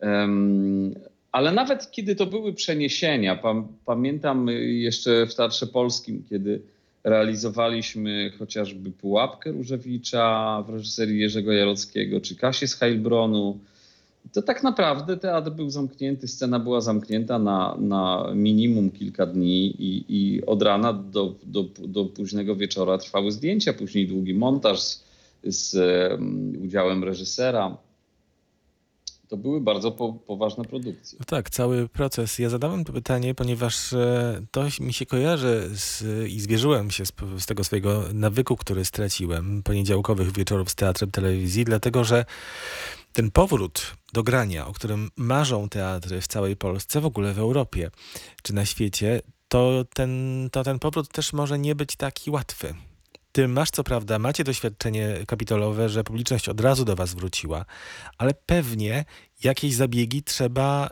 Em, 0.00 0.94
ale 1.36 1.52
nawet 1.52 1.90
kiedy 1.90 2.16
to 2.16 2.26
były 2.26 2.52
przeniesienia, 2.52 3.36
pam, 3.36 3.68
pamiętam 3.84 4.46
jeszcze 4.60 5.26
w 5.26 5.34
Teatrze 5.34 5.66
Polskim, 5.66 6.24
kiedy 6.30 6.62
realizowaliśmy 7.04 8.32
chociażby 8.38 8.90
Pułapkę 8.90 9.52
Różewicza 9.52 10.64
w 10.66 10.70
reżyserii 10.70 11.20
Jerzego 11.20 11.52
Jarockiego, 11.52 12.20
czy 12.20 12.36
Kasię 12.36 12.68
z 12.68 12.74
Heilbronu, 12.74 13.58
to 14.32 14.42
tak 14.42 14.62
naprawdę 14.62 15.16
teatr 15.16 15.50
był 15.50 15.70
zamknięty, 15.70 16.28
scena 16.28 16.58
była 16.58 16.80
zamknięta 16.80 17.38
na, 17.38 17.76
na 17.78 18.32
minimum 18.34 18.90
kilka 18.90 19.26
dni 19.26 19.66
i, 19.66 20.04
i 20.08 20.46
od 20.46 20.62
rana 20.62 20.92
do, 20.92 21.34
do, 21.42 21.64
do 21.86 22.04
późnego 22.04 22.56
wieczora 22.56 22.98
trwały 22.98 23.32
zdjęcia, 23.32 23.72
później 23.72 24.08
długi 24.08 24.34
montaż 24.34 24.80
z, 24.80 25.02
z 25.44 25.74
em, 26.12 26.58
udziałem 26.64 27.04
reżysera. 27.04 27.76
To 29.28 29.36
były 29.36 29.60
bardzo 29.60 29.92
po, 29.92 30.12
poważne 30.12 30.64
produkcje. 30.64 31.18
No 31.18 31.24
tak, 31.24 31.50
cały 31.50 31.88
proces. 31.88 32.38
Ja 32.38 32.48
zadałem 32.48 32.84
to 32.84 32.92
pytanie, 32.92 33.34
ponieważ 33.34 33.92
e, 33.92 34.46
to 34.50 34.64
mi 34.80 34.92
się 34.92 35.06
kojarzy 35.06 35.70
z, 35.72 36.04
i 36.28 36.40
zwierzyłem 36.40 36.90
się 36.90 37.06
z, 37.06 37.12
z 37.38 37.46
tego 37.46 37.64
swojego 37.64 38.02
nawyku, 38.14 38.56
który 38.56 38.84
straciłem, 38.84 39.62
poniedziałkowych 39.62 40.32
wieczorów 40.32 40.70
z 40.70 40.74
teatrem 40.74 41.10
telewizji, 41.10 41.64
dlatego 41.64 42.04
że 42.04 42.24
ten 43.12 43.30
powrót 43.30 43.96
do 44.12 44.22
grania, 44.22 44.66
o 44.66 44.72
którym 44.72 45.10
marzą 45.16 45.68
teatry 45.68 46.20
w 46.20 46.26
całej 46.26 46.56
Polsce, 46.56 47.00
w 47.00 47.06
ogóle 47.06 47.32
w 47.32 47.38
Europie 47.38 47.90
czy 48.42 48.54
na 48.54 48.64
świecie, 48.64 49.20
to 49.48 49.84
ten, 49.94 50.48
to 50.52 50.64
ten 50.64 50.78
powrót 50.78 51.08
też 51.08 51.32
może 51.32 51.58
nie 51.58 51.74
być 51.74 51.96
taki 51.96 52.30
łatwy. 52.30 52.74
Ty 53.36 53.48
masz 53.48 53.70
co 53.70 53.84
prawda, 53.84 54.18
macie 54.18 54.44
doświadczenie 54.44 55.14
kapitolowe, 55.26 55.88
że 55.88 56.04
publiczność 56.04 56.48
od 56.48 56.60
razu 56.60 56.84
do 56.84 56.96
was 56.96 57.14
wróciła, 57.14 57.64
ale 58.18 58.32
pewnie 58.46 59.04
jakieś 59.44 59.74
zabiegi 59.74 60.22
trzeba 60.22 60.86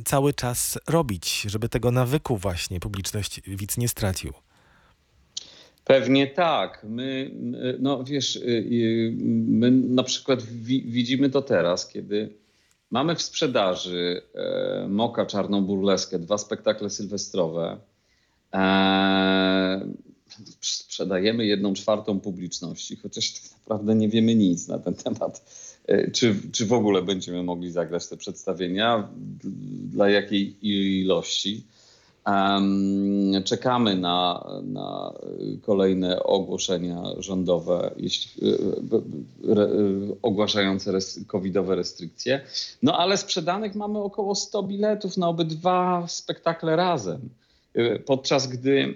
y, 0.00 0.04
cały 0.04 0.34
czas 0.34 0.78
robić, 0.88 1.42
żeby 1.42 1.68
tego 1.68 1.90
nawyku 1.90 2.36
właśnie 2.36 2.80
publiczność 2.80 3.40
widz 3.46 3.78
nie 3.78 3.88
stracił. 3.88 4.32
Pewnie 5.84 6.26
tak. 6.26 6.86
My, 6.88 7.30
no 7.78 8.04
wiesz, 8.04 8.36
y, 8.36 8.40
y, 8.40 9.14
my 9.46 9.70
na 9.70 10.02
przykład 10.02 10.42
wi 10.42 10.82
widzimy 10.82 11.30
to 11.30 11.42
teraz, 11.42 11.88
kiedy 11.88 12.34
mamy 12.90 13.14
w 13.16 13.22
sprzedaży 13.22 14.22
e, 14.34 14.86
Moka 14.88 15.26
Czarną 15.26 15.62
Burleskę, 15.64 16.18
dwa 16.18 16.38
spektakle 16.38 16.90
sylwestrowe. 16.90 17.80
E, 18.54 19.80
sprzedajemy 20.60 21.46
jedną 21.46 21.74
czwartą 21.74 22.20
publiczności, 22.20 22.96
chociaż 22.96 23.32
tak 23.32 23.50
naprawdę 23.60 23.94
nie 23.94 24.08
wiemy 24.08 24.34
nic 24.34 24.68
na 24.68 24.78
ten 24.78 24.94
temat. 24.94 25.44
E, 25.86 26.10
Czy, 26.10 26.36
czy 26.52 26.66
w 26.66 26.72
ogóle 26.72 27.02
będziemy 27.02 27.42
mogli 27.42 27.70
zagrać 27.70 28.06
te 28.06 28.16
przedstawienia, 28.16 29.08
dla 29.90 30.10
jakiej 30.10 30.56
ilości. 31.00 31.64
Em, 32.24 33.42
czekamy 33.44 33.96
na, 33.96 34.46
na 34.62 35.12
kolejne 35.62 36.22
ogłoszenia 36.22 37.02
rządowe, 37.18 37.94
jeśli, 37.96 38.48
e, 38.48 39.52
re, 39.52 39.62
e, 39.62 39.68
ogłaszające 40.22 40.92
res, 40.92 41.20
covidowe 41.26 41.76
restrykcje. 41.76 42.40
No 42.82 42.98
ale 42.98 43.16
sprzedanych 43.16 43.74
mamy 43.74 43.98
około 43.98 44.34
100 44.34 44.62
biletów 44.62 45.16
na 45.16 45.28
obydwa 45.28 46.04
spektakle 46.08 46.76
razem. 46.76 47.28
Podczas 48.06 48.46
gdy 48.46 48.94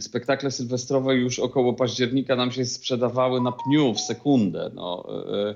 spektakle 0.00 0.50
sylwestrowe 0.50 1.14
już 1.14 1.38
około 1.38 1.74
października 1.74 2.36
nam 2.36 2.52
się 2.52 2.64
sprzedawały 2.64 3.40
na 3.40 3.52
pniu 3.52 3.94
w 3.94 4.00
sekundę. 4.00 4.70
No, 4.74 5.04
e, 5.32 5.54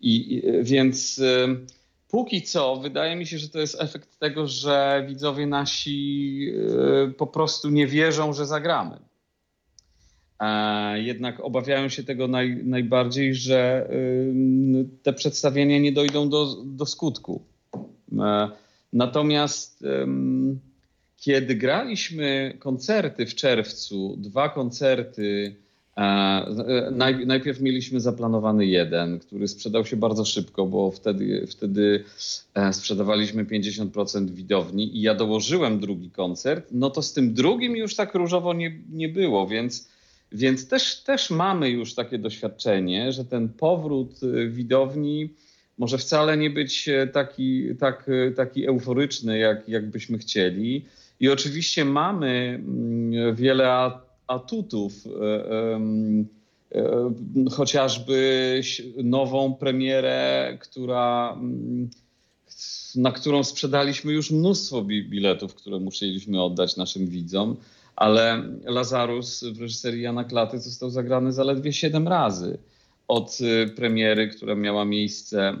i, 0.00 0.34
i, 0.34 0.42
więc 0.62 1.18
e, 1.18 1.48
póki 2.08 2.42
co 2.42 2.76
wydaje 2.76 3.16
mi 3.16 3.26
się, 3.26 3.38
że 3.38 3.48
to 3.48 3.58
jest 3.58 3.80
efekt 3.80 4.18
tego, 4.18 4.46
że 4.46 5.04
widzowie 5.08 5.46
nasi 5.46 6.48
e, 7.08 7.10
po 7.10 7.26
prostu 7.26 7.70
nie 7.70 7.86
wierzą, 7.86 8.32
że 8.32 8.46
zagramy. 8.46 8.98
E, 10.40 11.02
Jednak 11.02 11.40
obawiają 11.40 11.88
się 11.88 12.02
tego 12.02 12.28
naj, 12.28 12.60
najbardziej, 12.64 13.34
że 13.34 13.90
te 15.02 15.12
przedstawienia 15.12 15.78
nie 15.78 15.92
dojdą 15.92 16.28
do, 16.28 16.56
do 16.64 16.86
skutku. 16.86 17.42
E, 18.18 18.50
Natomiast 18.92 19.84
kiedy 21.22 21.54
graliśmy 21.54 22.56
koncerty 22.58 23.26
w 23.26 23.34
czerwcu, 23.34 24.16
dwa 24.18 24.48
koncerty, 24.48 25.54
e, 25.96 26.90
naj, 26.92 27.26
najpierw 27.26 27.60
mieliśmy 27.60 28.00
zaplanowany 28.00 28.66
jeden, 28.66 29.18
który 29.18 29.48
sprzedał 29.48 29.86
się 29.86 29.96
bardzo 29.96 30.24
szybko, 30.24 30.66
bo 30.66 30.90
wtedy, 30.90 31.46
wtedy 31.46 32.04
e, 32.54 32.72
sprzedawaliśmy 32.72 33.44
50% 33.44 34.30
widowni 34.30 34.96
i 34.96 35.00
ja 35.00 35.14
dołożyłem 35.14 35.80
drugi 35.80 36.10
koncert, 36.10 36.68
no 36.72 36.90
to 36.90 37.02
z 37.02 37.12
tym 37.12 37.34
drugim 37.34 37.76
już 37.76 37.94
tak 37.94 38.14
różowo 38.14 38.54
nie, 38.54 38.78
nie 38.92 39.08
było, 39.08 39.46
więc, 39.46 39.88
więc 40.32 40.68
też, 40.68 40.96
też 40.96 41.30
mamy 41.30 41.70
już 41.70 41.94
takie 41.94 42.18
doświadczenie, 42.18 43.12
że 43.12 43.24
ten 43.24 43.48
powrót 43.48 44.20
e, 44.22 44.48
widowni 44.48 45.30
może 45.78 45.98
wcale 45.98 46.36
nie 46.36 46.50
być 46.50 46.88
taki, 47.12 47.76
tak, 47.80 48.10
taki 48.36 48.66
euforyczny, 48.66 49.38
jak, 49.38 49.68
jak 49.68 49.90
byśmy 49.90 50.18
chcieli. 50.18 50.84
I 51.22 51.28
oczywiście 51.28 51.84
mamy 51.84 52.60
mm, 52.66 53.34
wiele 53.36 53.90
atutów, 54.26 54.92
e, 55.06 55.80
e, 56.74 57.50
chociażby 57.50 58.60
nową 59.04 59.54
premierę, 59.54 60.58
która, 60.60 61.32
mm, 61.32 61.90
na 62.94 63.12
którą 63.12 63.44
sprzedaliśmy 63.44 64.12
już 64.12 64.30
mnóstwo 64.30 64.82
bi- 64.82 65.08
biletów, 65.08 65.54
które 65.54 65.78
musieliśmy 65.80 66.42
oddać 66.42 66.76
naszym 66.76 67.06
widzom, 67.06 67.56
ale 67.96 68.42
Lazarus 68.64 69.44
w 69.44 69.60
reżyserii 69.60 70.02
Jana 70.02 70.24
Klaty 70.24 70.58
został 70.58 70.90
zagrany 70.90 71.32
zaledwie 71.32 71.72
7 71.72 72.08
razy 72.08 72.58
od 73.08 73.38
e, 73.40 73.66
premiery, 73.66 74.28
która 74.28 74.54
miała 74.54 74.84
miejsce 74.84 75.56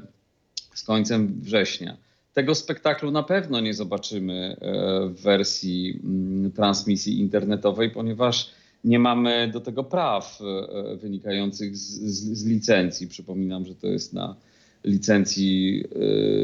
z 0.74 0.82
końcem 0.82 1.40
września. 1.40 1.96
Tego 2.34 2.54
spektaklu 2.54 3.10
na 3.10 3.22
pewno 3.22 3.60
nie 3.60 3.74
zobaczymy 3.74 4.56
e, 4.60 5.08
w 5.08 5.20
wersji 5.20 6.00
mm, 6.04 6.52
transmisji 6.52 7.20
internetowej, 7.20 7.90
ponieważ 7.90 8.50
nie 8.84 8.98
mamy 8.98 9.50
do 9.52 9.60
tego 9.60 9.84
praw 9.84 10.40
e, 10.40 10.96
wynikających 10.96 11.76
z, 11.76 12.00
z, 12.00 12.38
z 12.38 12.46
licencji. 12.46 13.08
Przypominam, 13.08 13.66
że 13.66 13.74
to 13.74 13.86
jest 13.86 14.12
na 14.12 14.36
licencji 14.84 15.84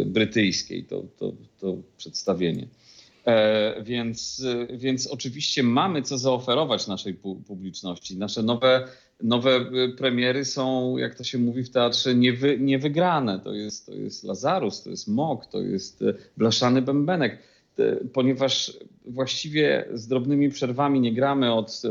e, 0.02 0.04
brytyjskiej 0.04 0.84
to, 0.84 1.04
to, 1.18 1.32
to 1.60 1.76
przedstawienie. 1.96 2.66
E, 3.26 3.82
Więc, 3.82 4.44
e, 4.70 4.76
więc 4.76 5.06
oczywiście 5.06 5.62
mamy 5.62 6.02
co 6.02 6.18
zaoferować 6.18 6.86
naszej 6.86 7.14
pu- 7.14 7.42
publiczności. 7.46 8.16
Nasze 8.16 8.42
nowe, 8.42 8.88
nowe 9.22 9.50
e, 9.56 9.88
premiery 9.88 10.44
są, 10.44 10.96
jak 10.96 11.14
to 11.14 11.24
się 11.24 11.38
mówi 11.38 11.64
w 11.64 11.70
teatrze, 11.70 12.14
niewy, 12.14 12.58
niewygrane. 12.60 13.40
To 13.40 13.54
jest, 13.54 13.86
to 13.86 13.92
jest 13.92 14.24
Lazarus, 14.24 14.82
to 14.82 14.90
jest 14.90 15.08
Mok, 15.08 15.46
to 15.46 15.60
jest 15.60 16.02
e, 16.02 16.14
Blaszany 16.36 16.82
Bębenek. 16.82 17.38
E, 17.78 17.96
Ponieważ 18.12 18.78
właściwie 19.06 19.88
z 19.94 20.06
drobnymi 20.08 20.48
przerwami 20.50 21.00
nie 21.00 21.12
gramy 21.12 21.54
od, 21.54 21.82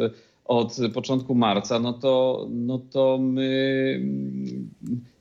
od 0.45 0.77
początku 0.93 1.35
marca, 1.35 1.79
no 1.79 1.93
to, 1.93 2.47
no 2.49 2.79
to 2.91 3.17
my 3.21 3.93
mm, 4.01 4.69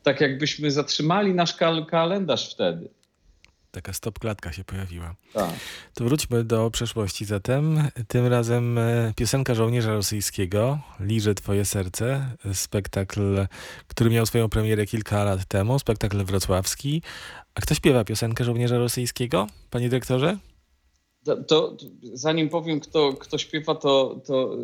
tak 0.03 0.21
jakbyśmy 0.21 0.71
zatrzymali 0.71 1.33
nasz 1.33 1.57
kal- 1.57 1.85
kalendarz 1.85 2.53
wtedy. 2.53 2.89
Taka 3.77 3.93
stopklatka 3.93 4.51
się 4.51 4.63
pojawiła. 4.63 5.15
Tak. 5.33 5.53
To 5.93 6.03
wróćmy 6.03 6.43
do 6.43 6.71
przeszłości 6.71 7.25
zatem. 7.25 7.83
Tym 8.07 8.27
razem 8.27 8.77
e, 8.77 9.13
piosenka 9.15 9.55
żołnierza 9.55 9.93
rosyjskiego, 9.93 10.79
Liże 10.99 11.35
Twoje 11.35 11.65
serce, 11.65 12.25
spektakl, 12.53 13.47
który 13.87 14.09
miał 14.09 14.25
swoją 14.25 14.49
premierę 14.49 14.85
kilka 14.85 15.23
lat 15.23 15.45
temu, 15.45 15.79
spektakl 15.79 16.23
wrocławski. 16.23 17.01
A 17.55 17.61
kto 17.61 17.75
śpiewa 17.75 18.03
piosenkę 18.03 18.43
żołnierza 18.43 18.77
rosyjskiego, 18.77 19.47
panie 19.69 19.89
dyrektorze? 19.89 20.37
To, 21.23 21.37
to 21.37 21.77
zanim 22.13 22.49
powiem, 22.49 22.79
kto, 22.79 23.13
kto 23.13 23.37
śpiewa, 23.37 23.75
to, 23.75 24.21
to 24.25 24.57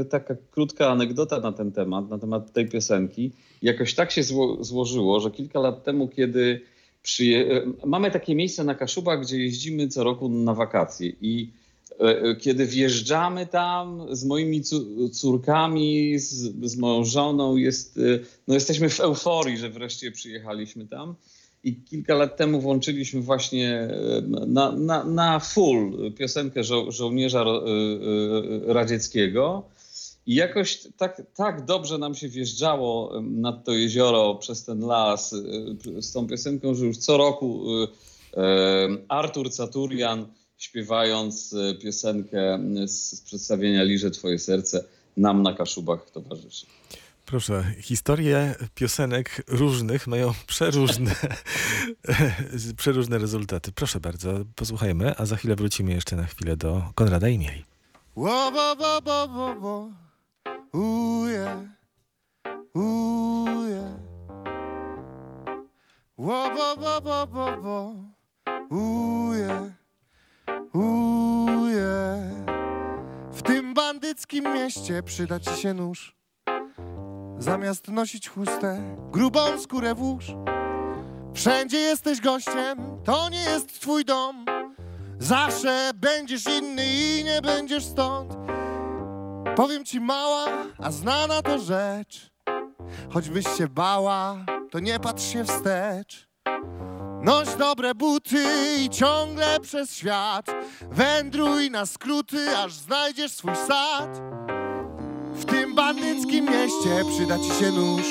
y, 0.00 0.04
taka 0.04 0.34
krótka 0.50 0.90
anegdota 0.90 1.40
na 1.40 1.52
ten 1.52 1.72
temat, 1.72 2.10
na 2.10 2.18
temat 2.18 2.52
tej 2.52 2.68
piosenki. 2.68 3.32
Jakoś 3.62 3.94
tak 3.94 4.10
się 4.10 4.22
zło, 4.22 4.64
złożyło, 4.64 5.20
że 5.20 5.30
kilka 5.30 5.60
lat 5.60 5.84
temu, 5.84 6.08
kiedy 6.08 6.60
przyje... 7.02 7.62
mamy 7.86 8.10
takie 8.10 8.34
miejsce 8.34 8.64
na 8.64 8.74
Kaszubach, 8.74 9.20
gdzie 9.20 9.38
jeździmy 9.38 9.88
co 9.88 10.04
roku 10.04 10.28
na 10.28 10.54
wakacje 10.54 11.12
i 11.20 11.50
y, 11.90 12.28
y, 12.28 12.36
kiedy 12.36 12.66
wjeżdżamy 12.66 13.46
tam 13.46 14.06
z 14.10 14.24
moimi 14.24 14.62
córkami, 15.12 16.18
z, 16.18 16.52
z 16.70 16.76
moją 16.76 17.04
żoną, 17.04 17.56
jest, 17.56 17.96
y, 17.96 18.24
no 18.48 18.54
jesteśmy 18.54 18.88
w 18.88 19.00
euforii, 19.00 19.58
że 19.58 19.70
wreszcie 19.70 20.12
przyjechaliśmy 20.12 20.86
tam. 20.86 21.14
I 21.64 21.74
kilka 21.74 22.14
lat 22.14 22.36
temu 22.36 22.60
włączyliśmy 22.60 23.20
właśnie 23.20 23.70
e, 23.74 24.22
na, 24.46 24.72
na, 24.72 25.04
na 25.04 25.40
full 25.40 26.12
piosenkę 26.18 26.64
żo 26.64 26.92
żołnierza 26.92 27.40
e, 27.40 27.44
e, 27.44 28.72
radzieckiego. 28.72 29.62
I 30.26 30.34
jakoś 30.34 30.88
tak, 30.96 31.22
tak 31.34 31.64
dobrze 31.64 31.98
nam 31.98 32.14
się 32.14 32.28
wjeżdżało 32.28 33.20
nad 33.22 33.64
to 33.64 33.72
jezioro 33.72 34.34
przez 34.34 34.64
ten 34.64 34.80
las 34.80 35.32
e, 35.32 36.02
z 36.02 36.12
tą 36.12 36.26
piosenką, 36.26 36.74
że 36.74 36.86
już 36.86 36.96
co 36.96 37.16
roku 37.16 37.64
e, 38.36 38.38
Artur 39.08 39.50
Caturian 39.50 40.26
śpiewając 40.56 41.52
e, 41.52 41.74
piosenkę 41.74 42.60
z, 42.86 43.18
z 43.18 43.20
przedstawienia 43.20 43.82
Liże 43.82 44.10
Twoje 44.10 44.38
serce 44.38 44.84
nam 45.16 45.42
na 45.42 45.54
Kaszubach 45.54 46.10
towarzyszy. 46.10 46.66
Proszę, 47.26 47.74
historie 47.80 48.54
piosenek 48.74 49.44
różnych 49.48 50.06
mają 50.06 50.32
przeróżne, 50.46 51.14
przeróżne 52.76 53.18
rezultaty. 53.18 53.72
Proszę 53.72 54.00
bardzo, 54.00 54.44
posłuchajmy, 54.56 55.16
a 55.16 55.26
za 55.26 55.36
chwilę 55.36 55.56
wrócimy 55.56 55.92
jeszcze 55.92 56.16
na 56.16 56.24
chwilę 56.24 56.56
do 56.56 56.82
Konrada 56.94 57.28
i 57.28 57.38
Mieli. 57.38 57.64
Wo, 58.16 58.50
wo, 58.50 58.76
wo, 58.76 59.00
wo, 59.00 59.28
wo, 59.28 59.54
wo. 59.54 60.09
Ooh, 60.74 61.26
yeah. 61.28 61.58
Ooh, 62.76 63.68
yeah. 63.68 63.96
Wo, 66.16 66.50
wo, 66.50 66.76
wo, 66.76 67.00
wo, 67.00 67.26
wo, 67.26 67.56
wo. 67.62 67.94
Ooh, 68.72 69.34
yeah. 69.34 69.70
Ooh, 70.74 71.68
yeah. 71.70 72.20
W 73.32 73.42
tym 73.42 73.74
bandyckim 73.74 74.44
mieście 74.44 75.02
przyda 75.02 75.40
ci 75.40 75.50
się 75.50 75.74
nóż. 75.74 76.16
Zamiast 77.38 77.88
nosić 77.88 78.28
chustę, 78.28 78.96
grubą 79.12 79.60
skórę 79.60 79.94
włóż. 79.94 80.24
Wszędzie 81.34 81.78
jesteś 81.78 82.20
gościem, 82.20 82.78
to 83.04 83.28
nie 83.28 83.42
jest 83.42 83.80
twój 83.80 84.04
dom. 84.04 84.44
Zawsze 85.18 85.90
będziesz 85.94 86.46
inny 86.46 86.82
i 86.86 87.24
nie 87.24 87.42
będziesz 87.42 87.84
stąd. 87.84 88.39
Powiem 89.56 89.84
ci 89.84 90.00
mała, 90.00 90.44
a 90.78 90.90
znana 90.90 91.42
to 91.42 91.58
rzecz. 91.58 92.30
Choćbyś 93.12 93.46
się 93.58 93.68
bała, 93.68 94.36
to 94.70 94.80
nie 94.80 95.00
patrz 95.00 95.24
się 95.24 95.44
wstecz. 95.44 96.28
Noś 97.22 97.54
dobre 97.58 97.94
buty 97.94 98.44
i 98.78 98.90
ciągle 98.90 99.60
przez 99.60 99.94
świat. 99.94 100.46
Wędruj 100.90 101.70
na 101.70 101.86
skróty, 101.86 102.56
aż 102.58 102.72
znajdziesz 102.72 103.32
swój 103.32 103.56
sad. 103.68 104.20
W 105.34 105.44
tym 105.44 105.74
bandyckim 105.74 106.44
mieście 106.44 107.04
przyda 107.16 107.38
ci 107.38 107.64
się 107.64 107.70
nóż. 107.70 108.06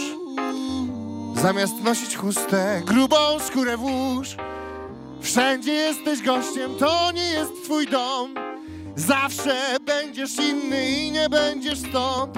Zamiast 1.42 1.84
nosić 1.84 2.18
chustę, 2.18 2.82
grubą 2.86 3.40
skórę 3.40 3.78
włóż. 3.78 4.36
Wszędzie 5.22 5.74
jesteś 5.74 6.22
gościem, 6.22 6.72
to 6.80 7.12
nie 7.12 7.30
jest 7.30 7.64
twój 7.64 7.88
dom. 7.88 8.49
Zawsze 9.08 9.78
będziesz 9.86 10.36
inny 10.36 10.90
i 10.90 11.12
nie 11.12 11.30
będziesz 11.30 11.80
stąd. 11.80 12.36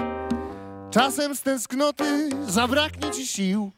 Czasem 0.90 1.34
z 1.34 1.42
tęsknoty 1.42 2.28
zabraknie 2.48 3.10
ci 3.10 3.26
sił, 3.26 3.72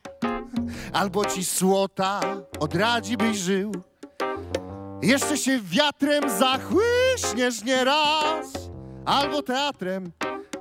albo 0.92 1.25
ci 1.25 1.44
słota 1.44 2.20
odradzi 2.61 3.16
byś 3.16 3.37
żył. 3.37 3.73
Jeszcze 5.03 5.37
się 5.37 5.61
wiatrem 5.62 6.25
zachłyśniesz 6.38 7.64
nieraz, 7.64 8.47
albo 9.07 9.42
teatrem, 9.42 10.12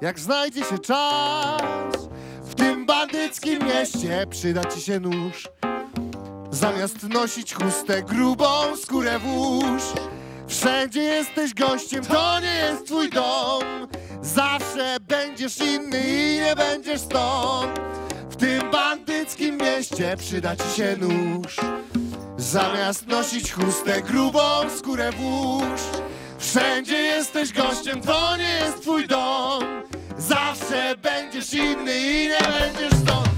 jak 0.02 0.20
znajdzie 0.20 0.64
się 0.64 0.80
czas. 0.80 2.10
W 2.44 2.56
tym 2.56 2.86
bandyckim 2.86 3.60
mieście 3.64 4.26
przyda 4.30 4.66
ci 4.66 4.82
się 4.82 5.00
nóż. 5.00 5.50
Zamiast 6.52 7.04
nosić 7.04 7.54
chustę, 7.54 8.04
grubą 8.04 8.78
skórę 8.82 9.20
włóż. 9.20 9.84
Wszędzie 10.48 11.02
jesteś 11.02 11.54
gościem, 11.54 12.06
to 12.06 12.40
nie 12.40 12.54
jest 12.54 12.86
twój 12.86 13.10
dom. 13.10 13.64
Zawsze 14.22 14.98
będziesz 15.02 15.58
inny 15.58 16.00
i 16.08 16.40
nie 16.40 16.56
będziesz 16.56 17.02
stąd. 17.02 17.80
W 18.30 18.36
tym 18.36 18.72
bandyckim 18.72 19.58
mieście 19.58 20.16
przyda 20.18 20.56
ci 20.56 20.78
się 20.78 20.98
nóż. 21.00 21.56
Zamiast 22.38 23.08
nosić 23.08 23.52
chustę, 23.54 24.02
grubą 24.02 24.40
skórę 24.78 25.12
włóż. 25.12 25.82
Wszędzie 26.40 26.98
jesteś 26.98 27.54
gościem, 27.54 28.02
to 28.02 28.38
nie 28.38 28.50
jest 28.50 28.82
twój 28.82 29.08
dom. 29.08 29.64
Zawsze 30.18 30.96
będziesz 30.98 31.54
inny 31.54 31.98
i 31.98 32.28
nie 32.28 32.48
będziesz 32.60 33.00
stąd. 33.00 33.34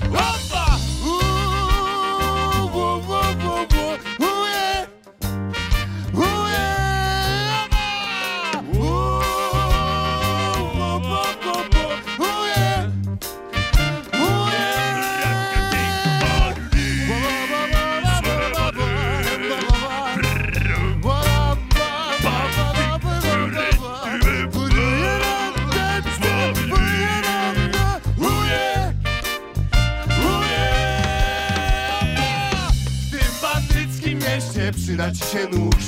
Ci 35.16 35.26
się 35.32 35.48
nóż. 35.58 35.86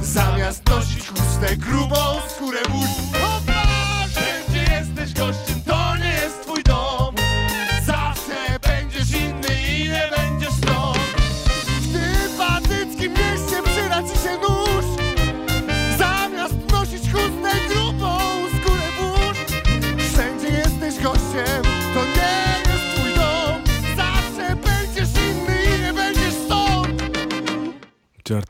Zamiast 0.00 0.68
nosić 0.68 1.08
chustę, 1.08 1.56
grubą 1.56 1.96
skórę 2.28 2.58
włóż 2.68 3.07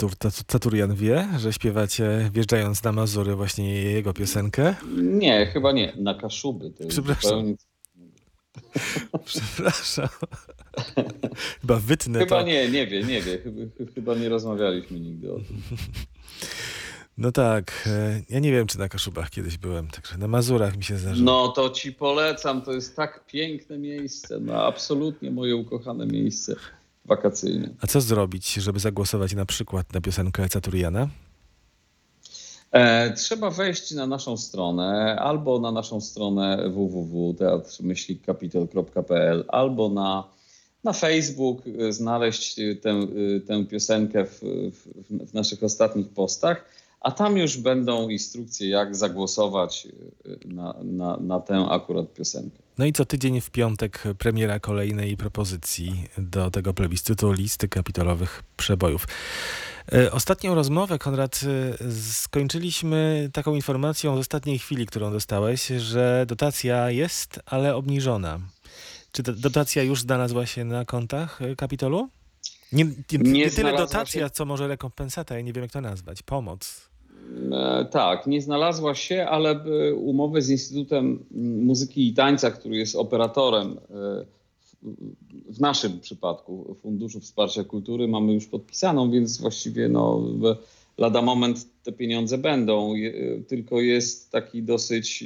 Artur 0.05 0.17
Taturian 0.47 0.95
wie, 0.95 1.29
że 1.39 1.53
śpiewacie 1.53 2.31
wjeżdżając 2.33 2.85
na 2.85 2.93
Mazury 2.93 3.35
właśnie 3.35 3.83
jego 3.83 4.13
piosenkę? 4.13 4.75
Nie, 4.97 5.47
chyba 5.47 5.73
nie. 5.73 5.93
Na 5.97 6.15
Kaszuby. 6.15 6.71
To 6.71 6.85
jest 6.85 6.97
Przepraszam. 6.97 7.31
zupełnie... 7.31 7.57
Przepraszam. 9.25 10.09
Chyba 11.61 11.77
wytnę 11.77 12.19
Chyba 12.19 12.41
to. 12.41 12.47
nie, 12.47 12.69
nie 12.69 12.87
wie, 12.87 13.03
nie 13.03 13.23
wie. 13.23 13.39
Chyba, 13.39 13.63
chyba 13.95 14.15
nie 14.15 14.29
rozmawialiśmy 14.29 15.01
nigdy 15.01 15.33
o 15.33 15.37
tym. 15.37 15.63
No 17.19 17.33
tak, 17.33 17.85
e, 17.87 18.23
ja 18.31 18.39
nie 18.39 18.53
wiem, 18.53 18.67
czy 18.67 18.79
na 18.79 18.89
Kaszubach 18.89 19.31
kiedyś 19.31 19.59
byłem, 19.59 19.89
także 19.89 20.19
na 20.19 20.29
Mazurach 20.29 20.77
mi 20.77 20.85
się 20.85 20.97
zdarzyło. 20.99 21.25
No 21.25 21.49
to 21.49 21.71
ci 21.71 21.93
polecam, 21.93 22.63
to 22.63 22.73
jest 22.73 22.97
tak 22.97 23.27
piękne 23.27 23.79
miejsce, 23.79 24.41
no 24.41 24.67
absolutnie 24.67 25.31
moje 25.31 25.57
ukochane 25.57 26.07
miejsce 26.07 26.55
wakacyjne. 27.09 27.68
A 27.81 27.87
co 27.87 28.01
zrobić, 28.01 28.55
żeby 28.55 28.81
zagłosować 28.81 29.35
na 29.35 29.47
przykład 29.47 29.92
na 29.92 30.01
piosenkę 30.01 30.49
Caturiana? 30.49 31.09
E, 32.73 33.12
trzeba 33.12 33.51
wejść 33.51 33.90
na 33.90 34.07
naszą 34.07 34.37
stronę 34.37 35.16
albo 35.21 35.61
na 35.61 35.73
naszą 35.73 36.01
stronę 36.01 36.68
www.teatrmyślnikkapital.pl 36.68 39.44
albo 39.49 39.88
na, 39.88 40.25
na 40.85 40.92
Facebook, 40.92 41.62
e, 41.66 41.92
znaleźć 41.92 42.57
tę, 42.83 42.90
e, 42.90 43.05
tę 43.40 43.64
piosenkę 43.64 44.25
w, 44.25 44.40
w, 44.73 44.88
w 45.31 45.35
naszych 45.35 45.62
ostatnich 45.62 46.09
postach, 46.09 46.64
a 47.01 47.11
tam 47.11 47.37
już 47.37 47.57
będą 47.57 48.09
instrukcje, 48.09 48.69
jak 48.69 48.97
zagłosować 48.97 49.89
e, 50.27 50.49
na, 50.49 50.75
na, 50.83 51.17
na 51.17 51.41
tę 51.41 51.67
akurat 51.71 52.15
piosenkę. 52.15 52.59
No 52.79 52.85
i 52.85 52.93
co 52.93 53.05
tydzień 53.05 53.41
w 53.41 53.51
piątek 53.51 54.03
premiera 54.19 54.61
kolejnej 54.61 55.17
propozycji 55.17 56.09
do 56.19 56.51
tego 56.51 56.75
plebiscytu 56.75 57.33
listy 57.33 57.69
kapitalowych 57.69 58.43
przebojów. 58.57 59.07
E, 59.93 60.13
Ostatnią 60.13 60.55
rozmowę, 60.55 60.99
Konrad, 60.99 61.41
e, 61.81 61.93
skończyliśmy 62.03 63.31
taką 63.33 63.55
informacją 63.55 64.17
z 64.17 64.19
ostatniej 64.19 64.59
chwili, 64.59 64.87
którą 64.87 65.13
dostałeś, 65.13 65.67
że 65.67 66.25
dotacja 66.29 66.91
jest, 66.91 67.41
ale 67.47 67.77
obniżona. 67.77 68.41
Czy 69.13 69.23
ta 69.23 69.33
dotacja 69.33 69.83
już 69.83 70.01
znalazła 70.01 70.47
się 70.47 70.65
na 70.65 70.85
kontach 70.85 71.43
e, 71.43 71.57
kapitolu? 71.57 72.09
Nie, 72.73 72.85
nie, 72.85 72.93
nie, 73.19 73.33
Nie 73.33 73.51
tyle 73.51 73.77
dotacja, 73.77 74.25
się. 74.29 74.31
co 74.31 74.45
może 74.45 74.69
rekompensata, 74.69 75.35
ja 75.35 75.41
nie 75.41 75.53
wiem 75.53 75.63
jak 75.63 75.73
to 75.73 75.81
nazwać, 75.81 76.23
pomoc. 76.23 76.89
E, 77.53 77.85
Tak, 77.91 78.27
nie 78.27 78.43
znalazła 78.43 78.95
się, 78.95 79.27
ale 79.27 79.51
e, 79.51 79.95
umowę 79.95 80.43
z 80.43 80.51
Instytutem 80.51 81.25
Muzyki 81.65 82.09
i 82.09 82.15
Tańca, 82.15 82.51
który 82.51 82.77
jest 82.77 82.97
operatorem 82.97 83.79
e, 83.91 84.25
w- 85.53 85.61
naszym 85.61 86.01
przypadku 86.01 86.77
Funduszu 86.83 87.21
Wsparcia 87.21 87.65
Kultury, 87.65 88.09
mamy 88.09 88.33
już 88.33 88.47
podpisaną, 88.47 89.11
więc 89.11 89.39
właściwie 89.41 89.89
no, 89.89 90.23
lada 90.99 91.23
moment 91.23 91.67
te 91.83 91.93
pieniądze 91.93 92.39
będą. 92.39 92.95
Tylko 93.49 93.81
jest 93.81 94.31
taki 94.33 94.63
dosyć 94.63 95.25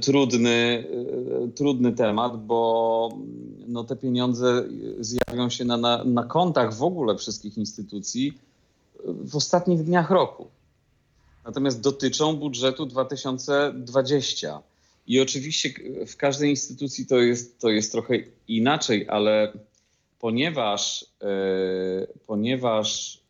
trudny, 0.00 0.84
e, 1.44 1.48
trudny 1.48 1.92
temat, 1.92 2.46
bo 2.46 3.10
mm, 3.12 3.64
no, 3.68 3.84
te 3.84 3.96
pieniądze 3.96 4.64
zjawią 5.00 5.50
się 5.50 5.64
na, 5.64 5.76
na, 5.76 6.04
na 6.04 6.24
kontach 6.24 6.74
w 6.74 6.82
ogóle 6.82 7.16
wszystkich 7.16 7.58
instytucji 7.58 8.38
w 9.04 9.36
ostatnich 9.36 9.82
dniach 9.82 10.10
roku. 10.10 10.46
Natomiast 11.44 11.80
dotyczą 11.80 12.36
budżetu 12.36 12.86
2020. 12.86 14.62
I 15.06 15.20
oczywiście 15.20 15.68
w 16.06 16.16
każdej 16.16 16.50
instytucji 16.50 17.06
to 17.06 17.16
jest, 17.16 17.58
to 17.58 17.70
jest 17.70 17.92
trochę 17.92 18.14
inaczej, 18.48 19.08
ale 19.08 19.52
ponieważ, 20.18 21.06
e, 21.22 21.26
ponieważ 22.26 23.20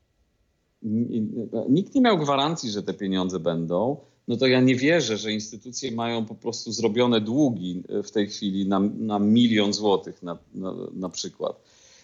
nikt 1.69 1.95
nie 1.95 2.01
miał 2.01 2.19
gwarancji, 2.19 2.71
że 2.71 2.83
te 2.83 2.95
pieniądze 2.95 3.41
będą, 3.41 3.97
no 4.29 4.37
to 4.37 4.47
ja 4.47 4.61
nie 4.61 4.77
wierzę, 4.77 5.17
że 5.17 5.33
instytucje 5.33 5.93
mają 5.93 6.25
po 6.25 6.35
prostu 6.35 6.73
zrobione 6.73 7.21
długi 7.21 7.83
w 8.05 8.11
tej 8.11 8.29
chwili 8.29 8.67
na, 8.67 8.81
na 8.81 9.19
milion 9.19 9.73
złotych 9.73 10.23
na, 10.23 10.39
na, 10.55 10.75
na 10.93 11.09
przykład. 11.09 11.61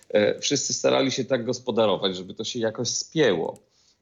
E, 0.09 0.41
Wszyscy 0.41 0.73
starali 0.73 1.11
się 1.11 1.25
tak 1.25 1.45
gospodarować, 1.45 2.17
żeby 2.17 2.35
to 2.35 2.45
się 2.45 2.59
jakoś 2.59 2.89
spięło. 2.89 3.59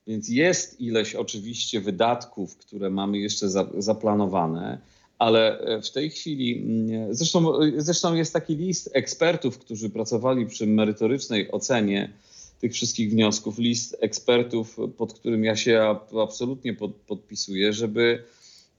Więc 0.07 0.29
jest 0.29 0.81
ileś 0.81 1.15
oczywiście 1.15 1.81
wydatków, 1.81 2.57
które 2.57 2.91
mamy 2.91 3.19
jeszcze 3.19 3.49
za, 3.49 3.69
zaplanowane, 3.79 4.79
ale 5.19 5.61
e, 5.61 5.83
w 5.83 5.91
tej 5.91 6.11
chwili, 6.11 6.59
mm, 6.59 7.15
zresztą, 7.15 7.53
zresztą 7.77 8.15
jest 8.15 8.33
taki 8.33 8.57
list 8.57 8.91
ekspertów, 8.93 9.59
którzy 9.59 9.91
pracowali 9.91 10.47
przy 10.47 10.67
merytorycznej 10.67 11.53
ocenie 11.53 12.13
tych 12.63 12.73
wszystkich 12.73 13.11
wniosków, 13.11 13.59
list 13.59 13.97
ekspertów, 14.01 14.77
pod 14.97 15.13
którym 15.13 15.45
ja 15.45 15.57
się 15.57 15.83
ab- 15.83 16.17
absolutnie 16.23 16.75
pod, 16.75 16.93
podpisuję, 16.93 17.73
żeby, 17.73 18.25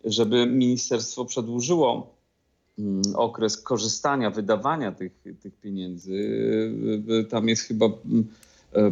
żeby 0.06 0.46
ministerstwo 0.46 1.26
przedłużyło 1.26 2.16
mm, 2.80 3.02
okres 3.16 3.58
korzystania, 3.58 4.30
wydawania 4.30 4.92
tych, 4.92 5.12
tych 5.42 5.54
pieniędzy. 5.54 6.14
Y, 6.14 7.14
y, 7.14 7.24
Tam 7.24 7.50
jest 7.50 7.62
chyba 7.62 7.86
mm, 7.86 8.28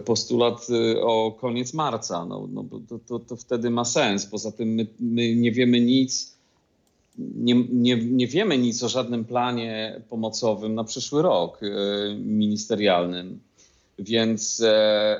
postulat 0.05 0.67
y, 0.69 1.01
o 1.01 1.31
koniec 1.31 1.73
marca, 1.73 2.25
no, 2.25 2.47
no 2.53 2.65
to, 2.89 2.99
to, 3.07 3.19
to 3.19 3.35
wtedy 3.35 3.69
ma 3.69 3.85
sens. 3.85 4.25
Poza 4.25 4.51
tym 4.51 4.69
my, 4.69 4.87
my 4.99 5.35
nie 5.35 5.51
wiemy 5.51 5.81
nic 5.81 6.41
nie, 7.17 7.55
nie, 7.71 7.97
nie 7.97 8.27
wiemy 8.27 8.57
nic 8.57 8.83
o 8.83 8.89
żadnym 8.89 9.25
planie 9.25 10.01
pomocowym 10.09 10.75
na 10.75 10.83
przyszły 10.83 11.21
rok 11.21 11.59
e, 11.63 11.67
ministerialnym. 12.15 13.39
Więc 13.99 14.61
e, 14.65 15.19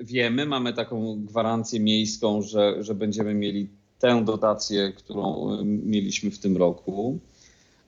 wiemy, 0.00 0.46
mamy 0.46 0.72
taką 0.72 1.24
gwarancję 1.24 1.80
miejską, 1.80 2.42
że, 2.42 2.84
że 2.84 2.94
będziemy 2.94 3.34
mieli 3.34 3.68
tę 3.98 4.24
dotację, 4.24 4.92
którą 4.96 5.48
mieliśmy 5.64 6.30
w 6.30 6.38
tym 6.38 6.56
roku. 6.56 7.18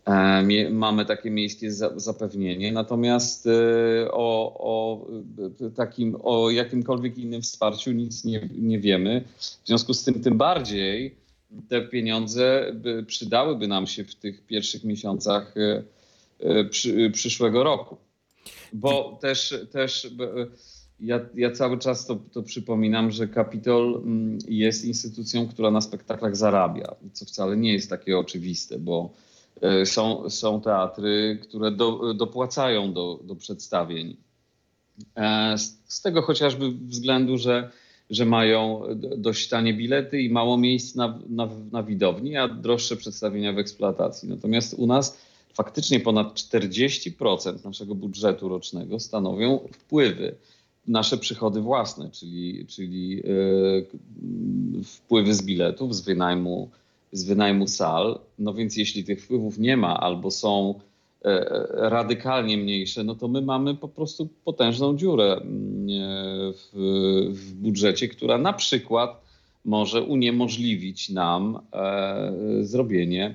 E, 0.07 0.71
Mamy 0.71 1.05
takie 1.05 1.31
miejskie 1.31 1.73
za- 1.73 1.99
zapewnienie, 1.99 2.73
natomiast 2.73 3.47
e, 3.47 3.51
o, 4.13 4.57
o 4.59 5.07
e, 5.67 5.71
takim, 5.71 6.17
o 6.23 6.51
jakimkolwiek 6.51 7.19
innym 7.19 7.43
wsparciu 7.43 7.93
nic 7.93 8.25
nie, 8.25 8.49
nie 8.59 8.79
wiemy. 8.79 9.25
W 9.39 9.67
związku 9.67 9.95
z 9.95 10.05
tym, 10.05 10.23
tym 10.23 10.39
bardziej 10.39 11.15
te 11.69 11.83
pieniądze 11.83 12.73
by, 12.75 13.05
przydałyby 13.07 13.69
nam 13.69 13.87
się 13.87 14.05
w 14.05 14.15
tych 14.15 14.47
pierwszych 14.47 14.85
miesiącach 14.85 15.55
e, 15.57 15.83
e, 16.41 16.65
przy, 16.65 17.11
przyszłego 17.11 17.65
roku. 17.65 17.97
Bo 18.73 19.19
też, 19.23 19.55
też 19.71 20.05
e, 20.05 20.11
ja, 21.01 21.21
ja 21.35 21.51
cały 21.51 21.79
czas 21.79 22.07
to, 22.07 22.19
to 22.33 22.43
przypominam, 22.43 23.11
że 23.11 23.29
Kapitol 23.29 24.03
mm, 24.05 24.39
jest 24.49 24.85
instytucją, 24.85 25.49
która 25.49 25.71
na 25.71 25.81
spektaklach 25.81 26.37
zarabia, 26.37 26.95
co 27.13 27.25
wcale 27.25 27.57
nie 27.57 27.73
jest 27.73 27.91
takie 27.91 28.19
oczywiste, 28.19 28.79
bo 28.79 29.11
e, 29.61 29.87
są, 29.87 30.31
są 30.31 30.61
teatry, 30.61 31.39
które 31.43 31.71
do, 31.71 32.15
dopłacają 32.15 32.93
do, 32.93 33.21
do 33.25 33.37
przedstawień. 33.37 34.17
E, 35.17 35.59
Z, 35.59 35.79
z 35.89 36.03
tego 36.03 36.23
chociażby 36.23 36.71
względu, 36.71 37.39
że, 37.39 37.71
że 38.11 38.27
mają 38.27 38.83
dość 39.17 39.49
tanie 39.49 39.75
bilety 39.75 40.23
i 40.23 40.31
mało 40.31 40.57
miejsc 40.57 40.95
na, 40.95 41.19
na, 41.29 41.49
na 41.73 41.83
widowni, 41.83 42.37
a 42.37 42.49
droższe 42.49 42.97
przedstawienia 42.97 43.53
w 43.53 43.59
eksploatacji. 43.59 44.29
Natomiast 44.29 44.75
u 44.75 44.87
nas 44.87 45.30
faktycznie 45.55 46.01
ponad 46.01 46.35
40% 46.35 47.65
naszego 47.65 47.95
budżetu 47.95 48.49
rocznego 48.49 49.01
stanowią 49.01 49.59
wpływy, 49.73 50.35
nasze 50.87 51.19
przychody 51.19 51.61
własne, 51.61 52.11
czyli, 52.11 52.67
czyli 52.67 53.21
e, 53.21 54.83
wpływy 54.85 55.35
z 55.35 55.43
biletów, 55.43 55.95
z 55.95 56.01
wynajmu, 56.01 56.71
z 57.13 57.25
wynajmu 57.25 57.69
sal. 57.69 58.19
No 58.39 58.55
więc 58.55 58.77
jeśli 58.77 59.05
tych 59.05 59.25
wpływów 59.25 59.59
nie 59.59 59.77
ma 59.77 60.01
albo 60.01 60.31
są 60.31 60.75
e, 61.25 61.67
radykalnie 61.71 62.57
mniejsze, 62.57 63.05
no 63.05 63.15
to 63.15 63.29
my 63.29 63.43
mamy 63.43 63.75
po 63.75 63.89
prostu 63.89 64.29
potężną 64.45 64.97
dziurę 64.97 65.33
mm, 65.33 65.89
e, 65.89 66.53
w, 66.53 66.71
w 67.31 67.55
budżecie, 67.55 68.09
która 68.09 68.39
na 68.39 68.53
przykład 68.53 69.21
może 69.65 70.03
uniemożliwić 70.03 71.09
nam 71.09 71.59
zrobienie 72.61 73.35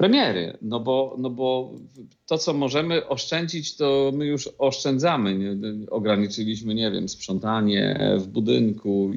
premiery. 0.00 0.58
No 0.62 0.80
bo, 0.80 1.16
no 1.18 1.30
bo 1.30 1.72
to, 2.26 2.38
co 2.38 2.54
możemy 2.54 3.08
oszczędzić, 3.08 3.76
to 3.76 4.12
my 4.14 4.26
już 4.26 4.48
oszczędzamy. 4.58 5.56
Ograniczyliśmy, 5.90 6.74
nie 6.74 6.90
wiem, 6.90 7.08
sprzątanie 7.08 8.00
w 8.18 8.26
budynku, 8.26 9.12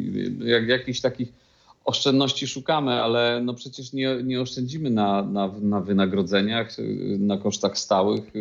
jak, 0.46 0.68
jakichś 0.68 1.02
takich 1.02 1.34
oszczędności 1.86 2.48
szukamy, 2.48 2.92
ale 2.92 3.42
no 3.46 3.54
przecież 3.54 3.94
nie, 3.94 4.18
nie 4.24 4.42
oszczędzimy 4.42 4.90
na, 4.90 5.22
na, 5.22 5.52
na 5.62 5.82
wynagrodzeniach, 5.82 6.76
na 7.20 7.38
kosztach 7.38 7.78
stałych 7.78 8.34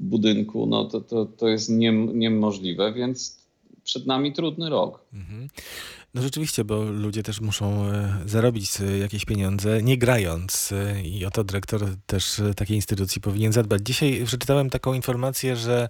budynku. 0.00 0.66
No 0.66 0.84
to, 0.84 1.00
to, 1.00 1.26
to 1.26 1.48
jest 1.48 1.70
nie, 1.70 1.92
niemożliwe, 1.92 2.92
więc 2.92 3.38
przed 3.84 4.06
nami 4.06 4.32
trudny 4.32 4.70
rok. 4.70 5.04
Mhm. 5.12 5.48
No 6.16 6.22
rzeczywiście, 6.22 6.64
bo 6.64 6.82
ludzie 6.84 7.22
też 7.22 7.40
muszą 7.40 7.86
e, 7.86 8.18
zarobić 8.26 8.80
e, 8.80 8.98
jakieś 8.98 9.24
pieniądze, 9.24 9.82
nie 9.82 9.98
grając. 9.98 10.72
e, 10.72 11.02
I 11.02 11.26
o 11.26 11.30
to 11.30 11.44
dyrektor 11.44 11.86
też 12.06 12.42
takiej 12.56 12.76
instytucji 12.76 13.20
powinien 13.20 13.52
zadbać. 13.52 13.80
Dzisiaj 13.84 14.22
przeczytałem 14.26 14.70
taką 14.70 14.94
informację, 14.94 15.56
że 15.56 15.88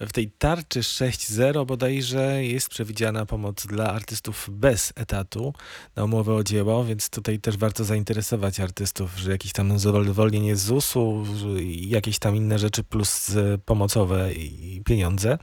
w 0.00 0.12
tej 0.12 0.30
tarczy 0.30 0.80
6.0 0.80 1.66
bodajże 1.66 2.44
jest 2.44 2.68
przewidziana 2.68 3.26
pomoc 3.26 3.66
dla 3.66 3.92
artystów 3.92 4.48
bez 4.52 4.92
etatu 4.96 5.54
na 5.96 6.04
umowę 6.04 6.34
o 6.34 6.44
dzieło, 6.44 6.84
więc 6.84 7.10
tutaj 7.10 7.38
też 7.38 7.56
warto 7.56 7.84
zainteresować 7.84 8.60
artystów, 8.60 9.18
że 9.18 9.30
jakieś 9.30 9.52
tam 9.52 9.78
zwolnienie 9.78 10.56
z 10.56 10.60
ZUS-u 10.60 11.24
jakieś 11.66 12.18
tam 12.18 12.36
inne 12.36 12.58
rzeczy 12.58 12.84
plus 12.84 13.32
pomocowe 13.64 14.32
i 14.34 14.82
pieniądze. 14.84 15.38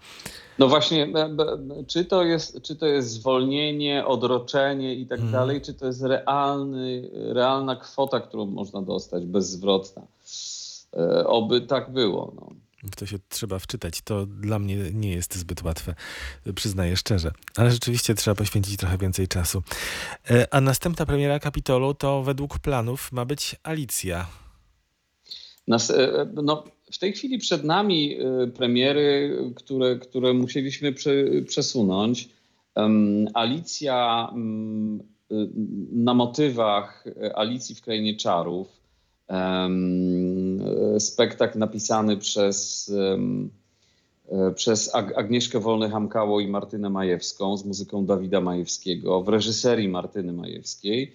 No 0.59 0.67
właśnie, 0.67 1.07
be- 1.07 1.57
czy 1.87 2.05
to 2.05 2.23
jest, 2.23 2.61
czy 2.61 2.75
to 2.75 2.85
jest 2.85 3.09
zwolnienie, 3.11 4.05
odroczenie 4.05 4.95
i 4.95 5.05
tak 5.07 5.19
Mhm. 5.19 5.31
dalej, 5.33 5.61
czy 5.61 5.73
to 5.73 5.85
jest 5.85 6.01
realny, 6.01 7.09
realna 7.13 7.75
kwota, 7.75 8.19
którą 8.19 8.45
można 8.45 8.81
dostać 8.81 9.25
bezzwrotna. 9.25 10.01
E, 10.97 11.27
oby 11.27 11.61
tak 11.61 11.91
było. 11.93 12.33
No. 12.35 12.49
W 12.83 12.95
to 12.95 13.05
się 13.05 13.17
trzeba 13.29 13.59
wczytać. 13.59 14.01
To 14.01 14.25
dla 14.25 14.59
mnie 14.59 14.75
nie 14.93 15.11
jest 15.11 15.35
zbyt 15.35 15.63
łatwe, 15.63 15.95
przyznaję 16.55 16.97
szczerze. 16.97 17.31
Ale 17.55 17.71
rzeczywiście 17.71 18.15
trzeba 18.15 18.35
poświęcić 18.35 18.77
trochę 18.77 18.97
więcej 18.97 19.27
czasu. 19.27 19.61
E, 20.31 20.53
A 20.53 20.61
następna 20.61 21.05
premiera 21.05 21.39
Kapitolu 21.39 21.93
to 21.93 22.23
według 22.23 22.59
planów 22.59 23.11
ma 23.11 23.25
być 23.25 23.55
Alicja. 23.63 24.25
Nas, 25.67 25.89
e, 25.91 26.27
no, 26.33 26.63
w 26.91 26.97
tej 26.97 27.13
chwili 27.13 27.37
przed 27.37 27.63
nami 27.63 28.17
e, 28.17 28.47
premiery, 28.47 29.37
które, 29.55 29.95
które 29.95 30.33
musieliśmy 30.33 30.93
prze, 30.93 31.11
przesunąć. 31.47 32.29
Alicja 33.33 34.29
em, 34.35 34.99
e, 35.31 35.35
na 35.91 36.13
motywach 36.13 37.05
Alicji 37.35 37.75
w 37.75 37.81
Krainie 37.81 38.15
Czarów. 38.15 38.79
Spektakl 40.99 41.59
napisany 41.59 42.17
przez, 42.17 42.91
przez 44.55 44.95
Ag- 44.95 45.13
Agnieszkę 45.15 45.59
Wolny-Hamkało 45.59 46.41
i 46.41 46.47
Martynę 46.47 46.89
Majewską 46.89 47.57
z 47.57 47.65
muzyką 47.65 48.05
Dawida 48.05 48.41
Majewskiego 48.41 49.23
w 49.23 49.29
reżyserii 49.29 49.89
Martyny 49.89 50.33
Majewskiej, 50.33 51.11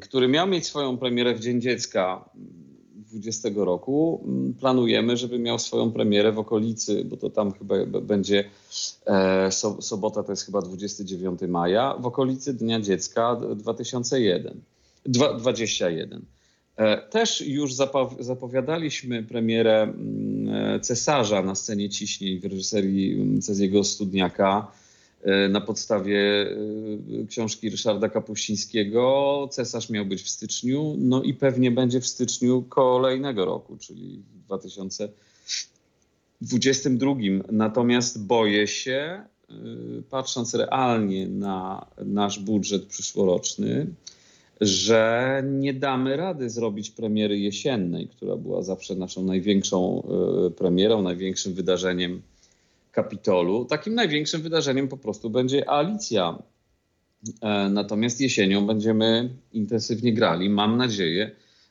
który 0.00 0.28
miał 0.28 0.46
mieć 0.46 0.66
swoją 0.66 0.96
premierę 0.98 1.34
w 1.34 1.40
Dzień 1.40 1.60
Dziecka 1.60 2.30
20 3.12 3.48
roku. 3.56 4.24
Mm, 4.26 4.54
Planujemy, 4.54 5.16
żeby 5.16 5.38
miał 5.38 5.58
swoją 5.58 5.92
premierę 5.92 6.32
w 6.32 6.38
okolicy, 6.38 7.04
bo 7.04 7.16
to 7.16 7.30
tam 7.30 7.52
chyba 7.52 7.74
będzie 7.86 8.44
e, 9.06 9.52
so, 9.52 9.82
sobota, 9.82 10.22
to 10.22 10.32
jest 10.32 10.46
chyba 10.46 10.62
29 10.62 11.40
maja, 11.48 11.94
w 12.00 12.06
okolicy 12.06 12.54
Dnia 12.54 12.80
Dziecka 12.80 13.36
d- 13.36 13.56
2001, 13.56 14.60
dwa- 15.06 15.34
21. 15.38 16.22
E, 16.76 16.98
Też 17.10 17.40
już 17.40 17.74
zapow- 17.74 18.22
zapowiadaliśmy 18.22 19.22
premierę 19.22 19.82
mm, 19.82 20.48
e, 20.76 20.80
Cesarza 20.80 21.42
na 21.42 21.54
scenie 21.54 21.88
ciśnień 21.88 22.40
w 22.40 22.44
reżyserii 22.44 23.12
mm, 23.20 23.42
Ceziego 23.42 23.84
Studniaka 23.84 24.70
na 25.50 25.60
podstawie 25.60 26.50
e, 27.22 27.26
książki 27.28 27.70
Ryszarda 27.70 28.08
Kapuścińskiego. 28.08 29.48
Cesarz 29.52 29.90
miał 29.90 30.06
być 30.06 30.22
w 30.22 30.30
styczniu, 30.30 30.96
no 30.98 31.22
i 31.22 31.34
pewnie 31.34 31.70
będzie 31.70 32.00
w 32.00 32.06
styczniu 32.06 32.62
kolejnego 32.62 33.44
roku, 33.44 33.76
czyli 33.76 34.22
w 34.34 34.38
2022. 34.44 37.14
Natomiast 37.52 38.26
boję 38.26 38.66
się, 38.66 39.22
y, 39.50 39.54
patrząc 40.10 40.54
realnie 40.54 41.28
na 41.28 41.86
nasz 42.04 42.38
budżet 42.38 42.86
przyszłoroczny, 42.86 43.86
że 44.60 45.42
nie 45.46 45.74
damy 45.74 46.16
rady 46.16 46.50
zrobić 46.50 46.90
premiery 46.90 47.38
jesiennej, 47.38 48.08
która 48.08 48.36
była 48.36 48.62
zawsze 48.62 48.94
naszą 48.94 49.24
największą 49.24 50.08
premierą, 50.56 51.02
największym 51.02 51.54
wydarzeniem 51.54 52.22
Kapitolu. 52.92 53.64
Takim 53.64 53.94
największym 53.94 54.42
wydarzeniem 54.42 54.88
po 54.88 54.96
prostu 54.96 55.30
będzie 55.30 55.70
Alicja. 55.70 56.38
E, 57.40 57.68
Natomiast 57.70 58.20
jesienią 58.20 58.66
będziemy 58.66 59.30
intensywnie 59.52 60.12
grali. 60.14 60.50
Mam 60.50 60.76
nadzieję, 60.76 61.30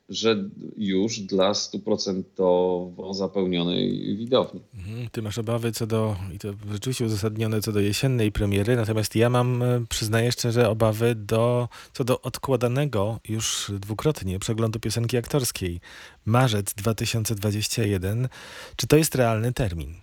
że 0.09 0.49
już 0.77 1.19
dla 1.19 1.53
stuprocentowo 1.53 3.13
zapełnionej 3.13 4.17
widowni. 4.17 4.61
Mhm, 4.75 5.09
Ty 5.11 5.21
masz 5.21 5.37
obawy 5.37 5.71
co 5.71 5.87
do, 5.87 6.15
i 6.35 6.39
to 6.39 6.53
rzeczywiście 6.71 7.05
uzasadnione 7.05 7.61
co 7.61 7.71
do 7.71 7.79
jesiennej 7.79 8.31
premiery, 8.31 8.75
natomiast 8.75 9.15
ja 9.15 9.29
mam, 9.29 9.63
e, 9.63 9.85
przyznaję 9.89 10.31
szczerze, 10.31 10.69
obawy 10.69 11.15
do, 11.15 11.69
co 11.93 12.03
do 12.03 12.21
odkładanego 12.21 13.19
już 13.29 13.71
dwukrotnie 13.79 14.39
przeglądu 14.39 14.79
piosenki 14.79 15.17
aktorskiej. 15.17 15.79
Marzec 16.25 16.73
2021. 16.73 18.29
Czy 18.75 18.87
to 18.87 18.97
jest 18.97 19.15
realny 19.15 19.53
termin? 19.53 19.93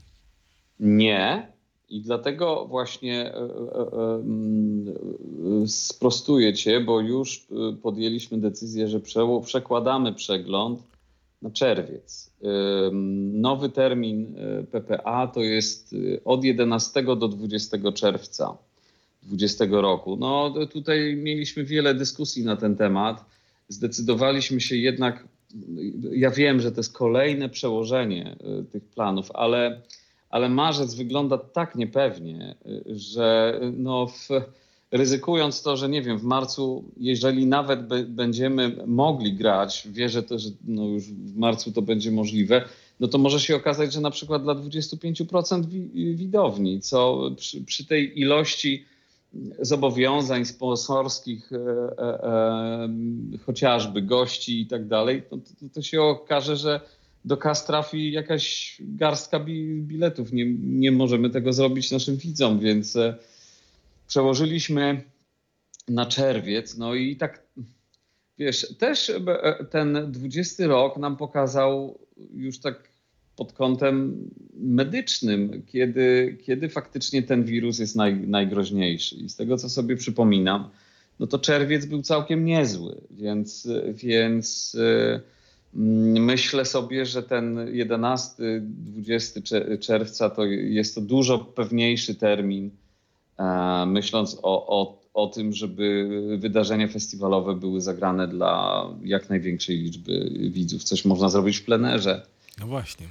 Nie. 0.81 1.55
I 1.89 2.01
dlatego 2.01 2.67
właśnie 2.67 3.35
e, 3.35 3.37
e, 3.37 3.43
e, 3.93 4.15
mm, 4.15 4.95
sprostuję 5.67 6.55
cię, 6.55 6.81
bo 6.81 7.01
już 7.01 7.47
podjęliśmy 7.83 8.39
decyzję, 8.39 8.89
że 8.89 9.01
przekładamy 9.45 10.13
przegląd 10.13 10.83
na 11.43 11.51
czerwiec. 11.51 12.31
Ym, 12.89 13.41
Nowy 13.41 13.69
termin 13.69 14.37
PPA 14.71 15.27
to 15.27 15.41
jest 15.41 15.95
od 16.25 16.45
11 16.45 17.03
do 17.03 17.29
20 17.29 17.93
czerwca 17.93 18.59
2020 19.23 19.65
roku. 19.71 20.17
No 20.17 20.55
tutaj 20.73 21.17
mieliśmy 21.17 21.65
wiele 21.65 21.95
dyskusji 21.95 22.45
na 22.45 22.57
ten 22.57 22.77
temat. 22.77 23.25
zdecydowaliśmy 23.69 24.61
się 24.61 24.77
jednak. 24.77 25.29
Ja 26.13 26.31
wiem, 26.31 26.61
że 26.61 26.73
to 26.73 26.81
jest 26.81 26.93
kolejne 26.93 27.49
przełożenie 27.49 28.37
tych 28.73 28.85
planów, 28.85 29.31
ale, 29.35 29.81
ale 30.35 30.49
marzec 30.49 30.95
wygląda 30.95 31.39
tak 31.39 31.75
niepewnie, 31.75 32.55
y, 32.67 32.83
że 32.87 33.61
no 33.73 34.07
w, 34.07 34.29
ryzykując 34.91 35.63
to, 35.63 35.77
że 35.77 35.89
nie 35.89 36.03
wiem, 36.03 36.19
w 36.19 36.25
marcu, 36.25 36.85
jeżeli 36.97 37.47
nawet 37.47 37.81
będziemy 38.07 38.77
mogli 38.87 39.33
grać, 39.33 39.89
wierzę 39.91 40.23
też, 40.23 40.43
że 40.43 40.51
no 40.65 40.85
już 40.85 41.05
w 41.05 41.37
marcu 41.37 41.73
to 41.73 41.83
będzie 41.83 42.11
możliwe, 42.11 42.65
no 43.01 43.09
to 43.09 43.19
może 43.19 43.41
się 43.41 43.57
okazać, 43.57 43.93
że 43.93 44.01
na 44.01 44.11
przykład 44.11 44.43
dla 44.43 44.55
25% 44.55 45.67
wi- 45.67 46.15
widowni, 46.15 46.81
co 46.81 47.31
przy, 47.37 47.65
przy 47.65 47.87
tej 47.87 48.21
ilości 48.21 48.85
zobowiązań 49.59 50.45
sponsorskich, 50.45 51.53
e, 51.53 51.59
e, 51.59 52.25
e, 52.25 52.89
chociażby 53.47 54.03
gości 54.03 54.61
i 54.61 54.67
tak 54.67 54.87
dalej, 54.87 55.23
to, 55.31 55.37
to, 55.37 55.43
to 55.75 55.83
się 55.83 56.03
okaże, 56.03 56.57
że 56.57 56.81
do 57.25 57.37
kas 57.37 57.67
trafi 57.67 58.13
jakaś 58.13 58.77
garstka 58.81 59.41
bi- 59.41 59.83
biletów. 59.83 60.33
Nie, 60.33 60.45
nie 60.59 60.93
możemy 60.93 61.31
tego 61.31 61.53
zrobić 61.53 61.91
naszym 61.91 62.17
widzom, 62.17 62.61
więc 62.61 62.97
e, 62.97 63.15
przełożyliśmy 64.07 65.03
na 65.89 66.07
czerwiec. 66.07 66.77
No 66.77 66.95
i 66.95 67.17
tak, 67.17 67.43
wiesz, 68.39 68.75
też 68.79 69.11
e, 69.11 69.65
ten 69.71 70.13
20 70.13 70.67
rok 70.67 70.97
nam 70.97 71.17
pokazał 71.17 71.99
już 72.35 72.59
tak 72.59 72.89
pod 73.37 73.53
kątem 73.53 74.31
medycznym, 74.55 75.63
kiedy, 75.67 76.39
kiedy 76.43 76.69
faktycznie 76.69 77.23
ten 77.23 77.45
wirus 77.45 77.79
jest 77.79 77.97
naj, 77.97 78.17
najgroźniejszy. 78.17 79.17
I 79.17 79.29
z 79.29 79.37
tego, 79.37 79.57
co 79.57 79.69
sobie 79.69 79.97
przypominam, 79.97 80.71
no 81.19 81.27
to 81.27 81.39
czerwiec 81.39 81.87
był 81.87 82.03
całkiem 82.03 82.45
niezły, 82.45 83.01
więc, 83.11 83.69
więc 83.95 84.77
e, 84.81 85.21
myślę 85.75 86.65
sobie, 86.65 87.07
że 87.07 87.23
ten 87.23 87.57
11-20 87.57 89.79
czerwca 89.79 90.31
to 90.31 90.45
jest 90.45 90.95
to 90.95 91.01
dużo 91.01 91.39
pewniejszy 91.39 92.15
termin, 92.15 92.71
e, 93.39 93.85
myśląc 93.87 94.39
o, 94.43 94.67
o, 94.67 94.99
o 95.15 95.27
tym, 95.27 95.53
żeby 95.53 96.09
wydarzenia 96.39 96.89
festiwalowe 96.89 97.55
były 97.55 97.81
zagrane 97.81 98.29
dla 98.29 98.85
jak 99.03 99.31
największej 99.31 99.79
liczby 99.79 100.31
widzów. 100.51 100.85
Coś 100.85 101.05
można 101.05 101.29
zrobić 101.29 101.57
w 101.57 101.65
plenerze. 101.65 102.27
No 102.61 102.67
właśnie. 102.67 103.09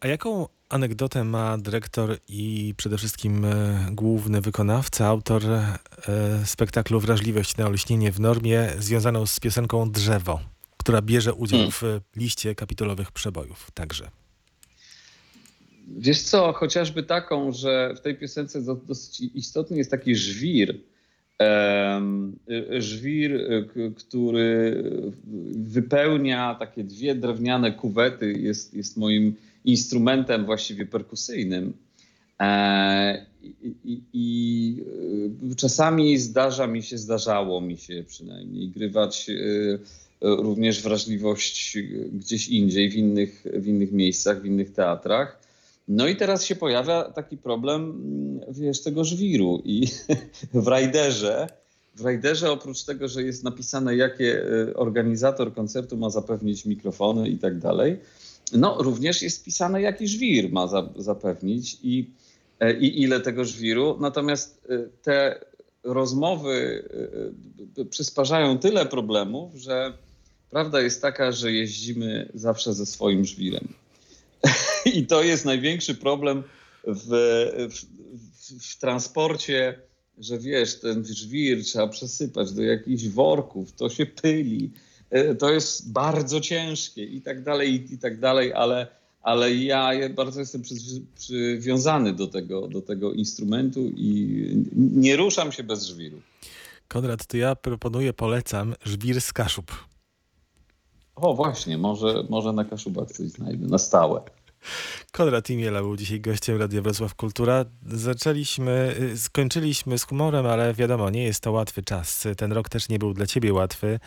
A 0.00 0.06
jaką 0.06 0.46
anegdotę 0.68 1.24
ma 1.24 1.58
dyrektor 1.58 2.16
i 2.28 2.74
przede 2.76 2.98
wszystkim 2.98 3.44
e, 3.44 3.86
główny 3.92 4.40
wykonawca, 4.40 5.06
autor 5.06 5.42
e, 5.44 5.78
spektaklu 6.44 7.00
Wrażliwość 7.00 7.56
na 7.56 7.66
olśnienie 7.66 8.12
w 8.12 8.20
normie, 8.20 8.70
związaną 8.78 9.26
z 9.26 9.40
piosenką 9.40 9.90
Drzewo, 9.90 10.40
która 10.84 11.02
bierze 11.02 11.34
udział 11.34 11.58
Hmm. 11.58 11.72
w 11.72 11.84
e, 11.84 12.00
liście 12.20 12.54
kapitulowych 12.54 13.12
przebojów 13.12 13.70
także? 13.74 14.10
Wiesz 15.98 16.20
co, 16.22 16.52
chociażby 16.52 17.02
taką, 17.02 17.52
że 17.52 17.94
w 17.96 18.00
tej 18.00 18.14
piosence 18.14 18.62
do- 18.62 18.74
dosyć 18.74 19.20
istotny 19.34 19.76
jest 19.76 19.90
taki 19.90 20.16
żwir. 20.16 20.80
Żwir, 22.78 23.40
który 23.96 24.82
wypełnia 25.56 26.54
takie 26.54 26.84
dwie 26.84 27.14
drewniane 27.14 27.72
kuwety, 27.72 28.32
jest, 28.32 28.74
jest 28.74 28.96
moim 28.96 29.34
instrumentem 29.64 30.44
właściwie 30.44 30.86
perkusyjnym. 30.86 31.72
E, 32.40 33.26
I, 33.42 33.74
i, 33.84 34.02
i 34.12 35.56
czasami 35.56 36.18
zdarza 36.18 36.66
mi 36.66 36.82
się, 36.82 36.98
zdarzało 36.98 37.60
mi 37.60 37.76
się 37.76 38.04
przynajmniej 38.06 38.68
grywać 38.68 39.26
y, 39.30 39.78
również 40.24 40.82
wrażliwość 40.82 41.78
gdzieś 42.12 42.48
indziej, 42.48 42.90
w 42.90 42.94
innych, 42.94 43.44
w 43.54 43.66
innych 43.66 43.92
miejscach, 43.92 44.42
w 44.42 44.46
innych 44.46 44.72
teatrach. 44.72 45.40
No 45.88 46.08
i 46.08 46.16
teraz 46.16 46.44
się 46.44 46.56
pojawia 46.56 47.02
taki 47.04 47.36
problem, 47.36 47.82
mm, 47.82 48.54
wiesz, 48.54 48.82
tego 48.82 49.04
żwiru 49.04 49.62
i 49.64 49.86
w 50.54 50.66
rajderze, 50.66 51.46
w 51.94 52.04
rajderze 52.04 52.52
oprócz 52.52 52.84
tego, 52.84 53.08
że 53.08 53.22
jest 53.22 53.44
napisane, 53.44 53.96
jakie 53.96 54.44
y, 54.44 54.76
organizator 54.76 55.54
koncertu 55.54 55.96
ma 55.96 56.10
zapewnić 56.10 56.66
mikrofony 56.66 57.28
i 57.28 57.38
tak 57.38 57.58
dalej, 57.58 57.98
no 58.52 58.82
również 58.82 59.22
jest 59.22 59.40
wpisane, 59.40 59.82
jaki 59.82 60.08
żwir 60.08 60.52
ma 60.52 60.66
za, 60.66 60.88
zapewnić 60.96 61.78
i, 61.82 62.10
e, 62.60 62.78
i 62.78 63.02
ile 63.02 63.20
tego 63.20 63.44
żwiru. 63.44 63.96
Natomiast 64.00 64.66
y, 64.70 64.88
te 65.02 65.44
rozmowy 65.82 66.84
y, 67.78 67.84
przysparzają 67.84 68.58
tyle 68.58 68.86
problemów, 68.86 69.54
że 69.54 69.92
prawda 70.54 70.80
jest 70.80 71.02
taka, 71.02 71.32
że 71.32 71.52
jeździmy 71.52 72.28
zawsze 72.34 72.74
ze 72.74 72.86
swoim 72.86 73.24
żwirem. 73.24 73.68
I 74.94 75.06
to 75.06 75.22
jest 75.22 75.44
największy 75.44 75.94
problem 75.94 76.42
w, 76.86 77.08
w, 77.70 77.84
w, 78.64 78.78
transporcie, 78.78 79.78
że 80.18 80.38
wiesz, 80.38 80.80
ten 80.80 81.04
żwir 81.04 81.64
trzeba 81.64 81.88
przesypać 81.88 82.52
do 82.52 82.62
jakichś 82.62 83.04
worków, 83.04 83.72
to 83.72 83.88
się 83.88 84.06
pyli, 84.06 84.70
e, 85.10 85.34
to 85.34 85.52
jest 85.52 85.92
bardzo 85.92 86.40
ciężkie 86.40 87.04
i 87.04 87.22
tak 87.22 87.42
dalej, 87.42 87.94
i, 87.94 87.98
tak 87.98 88.20
dalej, 88.20 88.52
ale, 88.52 88.86
ale 89.22 89.54
ja 89.54 89.90
bardzo 90.10 90.40
jestem 90.40 90.62
przywiązany 91.14 92.12
do 92.12 92.26
tego, 92.26 92.68
do 92.68 92.82
tego 92.82 93.12
instrumentu 93.12 93.92
i 93.96 94.46
nie 94.76 95.16
ruszam 95.16 95.52
się 95.52 95.62
bez 95.62 95.86
żwiru. 95.86 96.20
Konrad, 96.88 97.26
to 97.26 97.36
ja 97.36 97.56
proponuję, 97.56 98.12
polecam 98.12 98.74
żwir 98.84 99.20
z 99.20 99.32
Kaszub. 99.32 99.93
O 101.16 101.34
właśnie, 101.34 101.78
może, 101.78 102.24
może 102.28 102.52
na 102.52 102.64
Kaszubach 102.64 103.12
coś 103.12 103.28
znajdę, 103.28 103.66
na 103.66 103.78
stałe. 103.78 104.20
Konrad 105.12 105.50
Imiela 105.50 105.80
był 105.80 105.96
dzisiaj 105.96 106.20
gościem 106.20 106.58
Radia 106.58 106.82
Wrocław 106.82 107.14
Kultura. 107.14 107.64
Zaczęliśmy, 107.86 108.94
y, 109.00 109.18
skończyliśmy 109.18 109.98
z 109.98 110.04
humorem, 110.04 110.46
ale 110.46 110.74
wiadomo, 110.74 111.10
nie 111.10 111.24
jest 111.24 111.40
to 111.40 111.52
łatwy 111.52 111.82
czas. 111.82 112.26
Ten 112.36 112.52
rok 112.52 112.68
też 112.68 112.88
nie 112.88 112.98
był 112.98 113.14
dla 113.14 113.26
ciebie 113.26 113.52
łatwy. 113.52 114.00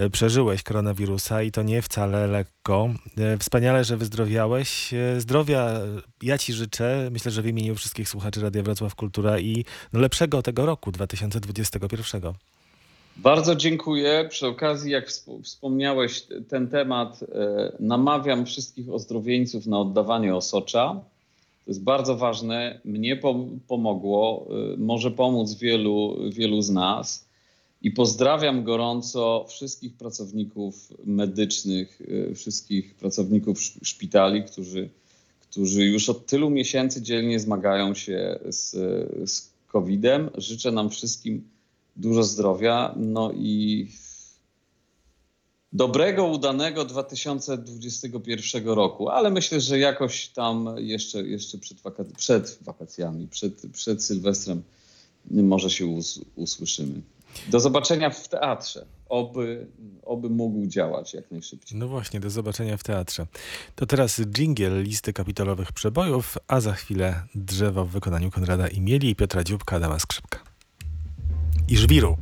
Y, 0.00 0.10
Przeżyłeś 0.10 0.62
koronawirusa 0.62 1.42
i 1.42 1.50
to 1.52 1.62
nie 1.62 1.82
wcale 1.82 2.26
lekko. 2.26 2.88
Y, 3.34 3.38
Wspaniale, 3.38 3.84
że 3.84 3.96
wyzdrowiałeś. 3.96 4.94
Zdrowia 5.18 5.70
ja 6.22 6.38
ci 6.38 6.52
życzę, 6.52 7.08
myślę, 7.12 7.30
że 7.30 7.42
w 7.42 7.46
imieniu 7.46 7.74
wszystkich 7.74 8.08
słuchaczy 8.08 8.40
Radia 8.40 8.62
Wrocław 8.62 8.94
Kultura 8.94 9.38
i 9.38 9.64
no 9.92 10.00
lepszego 10.00 10.42
tego 10.42 10.66
roku 10.66 10.92
2021. 10.92 12.34
Bardzo 13.18 13.54
dziękuję. 13.56 14.26
Przy 14.30 14.46
okazji, 14.46 14.92
jak 14.92 15.08
wspo- 15.08 15.42
wspomniałeś 15.42 16.26
ten 16.48 16.68
temat, 16.68 17.22
e, 17.22 17.72
namawiam 17.80 18.46
wszystkich 18.46 18.90
ozdrowieńców 18.90 19.66
na 19.66 19.80
oddawanie 19.80 20.34
osocza. 20.34 21.00
To 21.64 21.70
jest 21.70 21.82
bardzo 21.82 22.16
ważne. 22.16 22.80
Mnie 22.84 23.16
pom- 23.16 23.58
pomogło, 23.68 24.46
e, 24.74 24.76
może 24.76 25.10
pomóc 25.10 25.54
wielu, 25.54 26.16
wielu 26.30 26.62
z 26.62 26.70
nas. 26.70 27.26
I 27.82 27.90
pozdrawiam 27.90 28.64
gorąco 28.64 29.44
wszystkich 29.48 29.94
pracowników 29.94 30.92
medycznych, 31.04 32.02
e, 32.30 32.34
wszystkich 32.34 32.94
pracowników 32.94 33.58
sz- 33.58 33.88
szpitali, 33.88 34.42
którzy, 34.44 34.88
którzy 35.50 35.84
już 35.84 36.08
od 36.08 36.26
tylu 36.26 36.50
miesięcy 36.50 37.02
dzielnie 37.02 37.40
zmagają 37.40 37.94
się 37.94 38.38
z, 38.48 38.70
z 39.30 39.50
COVID-em. 39.66 40.30
Życzę 40.38 40.72
nam 40.72 40.90
wszystkim 40.90 41.48
dużo 41.96 42.24
zdrowia, 42.24 42.94
no 42.96 43.32
i 43.32 43.88
dobrego, 45.72 46.26
udanego 46.26 46.84
2021 46.84 48.68
roku, 48.68 49.08
ale 49.08 49.30
myślę, 49.30 49.60
że 49.60 49.78
jakoś 49.78 50.28
tam 50.28 50.74
jeszcze, 50.76 51.22
jeszcze 51.22 51.58
przed, 51.58 51.82
waka- 51.82 52.16
przed 52.16 52.58
wakacjami, 52.62 53.28
przed, 53.28 53.62
przed 53.72 54.04
Sylwestrem 54.04 54.62
może 55.30 55.70
się 55.70 55.86
us- 55.86 56.20
usłyszymy. 56.36 57.00
Do 57.50 57.60
zobaczenia 57.60 58.10
w 58.10 58.28
teatrze. 58.28 58.86
Oby, 59.08 59.66
oby 60.02 60.30
mógł 60.30 60.66
działać 60.66 61.14
jak 61.14 61.30
najszybciej. 61.30 61.78
No 61.78 61.88
właśnie, 61.88 62.20
do 62.20 62.30
zobaczenia 62.30 62.76
w 62.76 62.82
teatrze. 62.84 63.26
To 63.74 63.86
teraz 63.86 64.20
dżingiel 64.20 64.82
listy 64.82 65.12
kapitalowych 65.12 65.72
przebojów, 65.72 66.38
a 66.48 66.60
za 66.60 66.72
chwilę 66.72 67.22
drzewo 67.34 67.84
w 67.84 67.90
wykonaniu 67.90 68.30
Konrada 68.30 68.68
Imieli 68.68 69.10
i 69.10 69.16
Piotra 69.16 69.44
Dzióbka, 69.44 69.76
Adama 69.76 69.98
Skrzypka. 69.98 70.55
I 71.68 71.76
żwiru. 71.76 72.16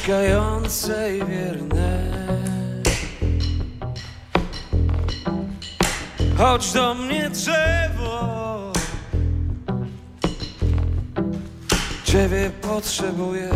Czekające 0.00 1.16
i 1.16 1.24
wierne 1.24 2.10
Chodź 6.38 6.72
do 6.72 6.94
mnie 6.94 7.30
drzewo. 7.30 8.72
Ciebie 12.04 12.50
potrzebuję. 12.62 13.50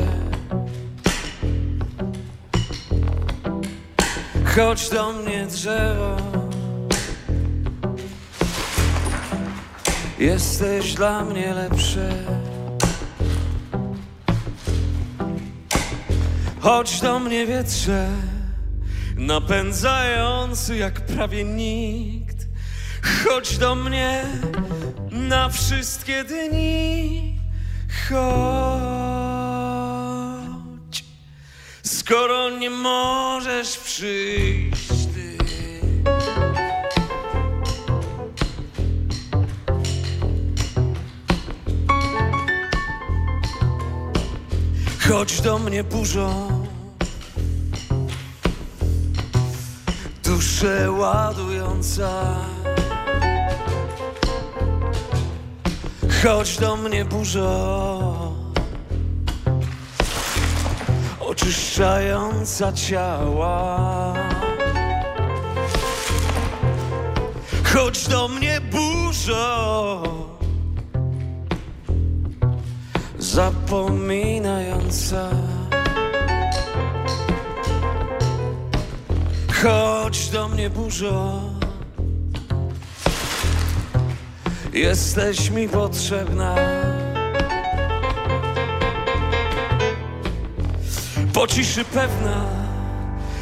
Chodź 4.57 4.89
do 4.89 5.13
mnie 5.13 5.47
drzewo. 5.47 6.17
Jesteś 10.19 10.95
dla 10.95 11.25
mnie 11.25 11.55
lepsze 11.55 12.44
Chodź 16.65 17.01
do 17.01 17.19
mnie 17.19 17.47
wietrze 17.47 18.09
Napędzający 19.17 20.77
jak 20.77 21.01
prawie 21.01 21.45
nikt. 21.45 22.37
Chodź 23.03 23.59
do 23.59 23.75
mnie 23.75 24.25
na 25.11 25.49
wszystkie 25.49 26.25
dni. 26.25 27.39
Chodź. 28.09 28.25
Skoro 31.83 32.51
nie 32.51 32.71
możesz 32.71 33.77
przyjść 33.77 34.74
Chodź 45.09 45.41
do 45.41 45.59
mnie 45.59 45.85
burzą 45.85 46.65
Duszę 50.25 50.91
ładująca 50.91 52.11
Chodź 56.25 56.59
do 56.59 56.77
mnie 56.77 57.05
burzo. 57.05 58.33
Oczyszczająca 61.21 62.73
ciała. 62.73 64.15
Chodź 67.75 68.09
do 68.09 68.29
mnie 68.29 68.61
burzo 68.61 70.24
Zapominająca 73.35 75.31
Chodź 79.63 80.29
do 80.29 80.49
mnie 80.49 80.71
burzo. 80.71 81.41
Jesteś 84.73 85.51
mi 85.51 85.69
potrzebna. 85.69 86.57
Po 91.33 91.47
ciszy 91.47 91.85
pewna 91.85 92.45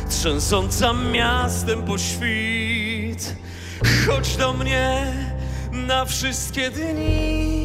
Trzęsąca 0.09 0.93
miastem 0.93 1.82
po 1.82 1.99
świt. 1.99 3.36
Chodź 4.07 4.36
do 4.36 4.53
mnie 4.53 5.12
na 5.72 6.05
wszystkie 6.05 6.70
dni 6.70 7.61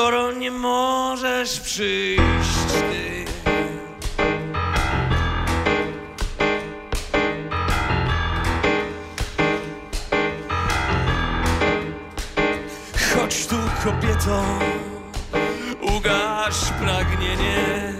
Skoro 0.00 0.32
nie 0.32 0.50
możesz 0.50 1.60
przyjść 1.60 2.22
ty. 2.90 3.24
Chodź 13.14 13.46
tu 13.46 13.56
kobieto. 13.84 14.42
Ugaś 15.80 16.54
pragnienie. 16.80 17.94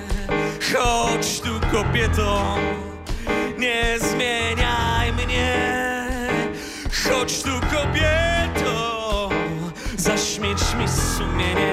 Chodź 0.72 1.40
tu 1.40 1.60
kobieto. 1.72 2.56
Nie 3.58 3.98
zmieniaj 3.98 5.12
mnie. 5.12 5.56
Chodź 7.04 7.42
tu 7.42 7.50
kobieto. 7.50 9.30
Zaśmieć 9.96 10.74
mi 10.78 10.88
sumienie 10.88 11.69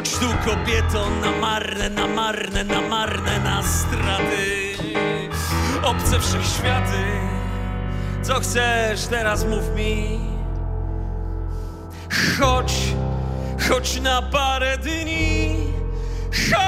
Chodź 0.00 0.10
tu 0.18 0.26
kobieto 0.44 1.10
na 1.10 1.30
marne, 1.30 1.90
na 1.90 2.06
marne, 2.06 2.64
na 2.64 2.80
marne, 2.80 3.40
na 3.40 3.62
straty. 3.62 4.74
Obce 5.82 6.20
wszechświaty 6.20 7.04
Co 8.22 8.40
chcesz 8.40 9.06
teraz 9.06 9.44
mów 9.44 9.76
mi. 9.76 10.20
Chodź, 12.38 12.72
chodź 13.68 14.00
na 14.00 14.22
parę 14.22 14.78
dni. 14.78 15.56
Chodź. 16.32 16.62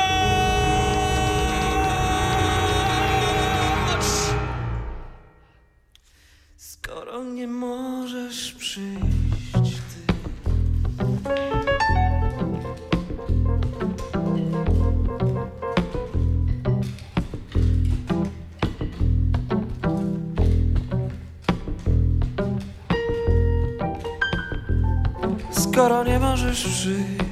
Skoro 6.57 7.25
nie 7.25 7.47
możesz 7.47 8.53
przyjść 8.53 9.02
Skoro 25.83 26.05
nie 26.05 26.19
możesz 26.19 26.65
przyjść 26.65 27.32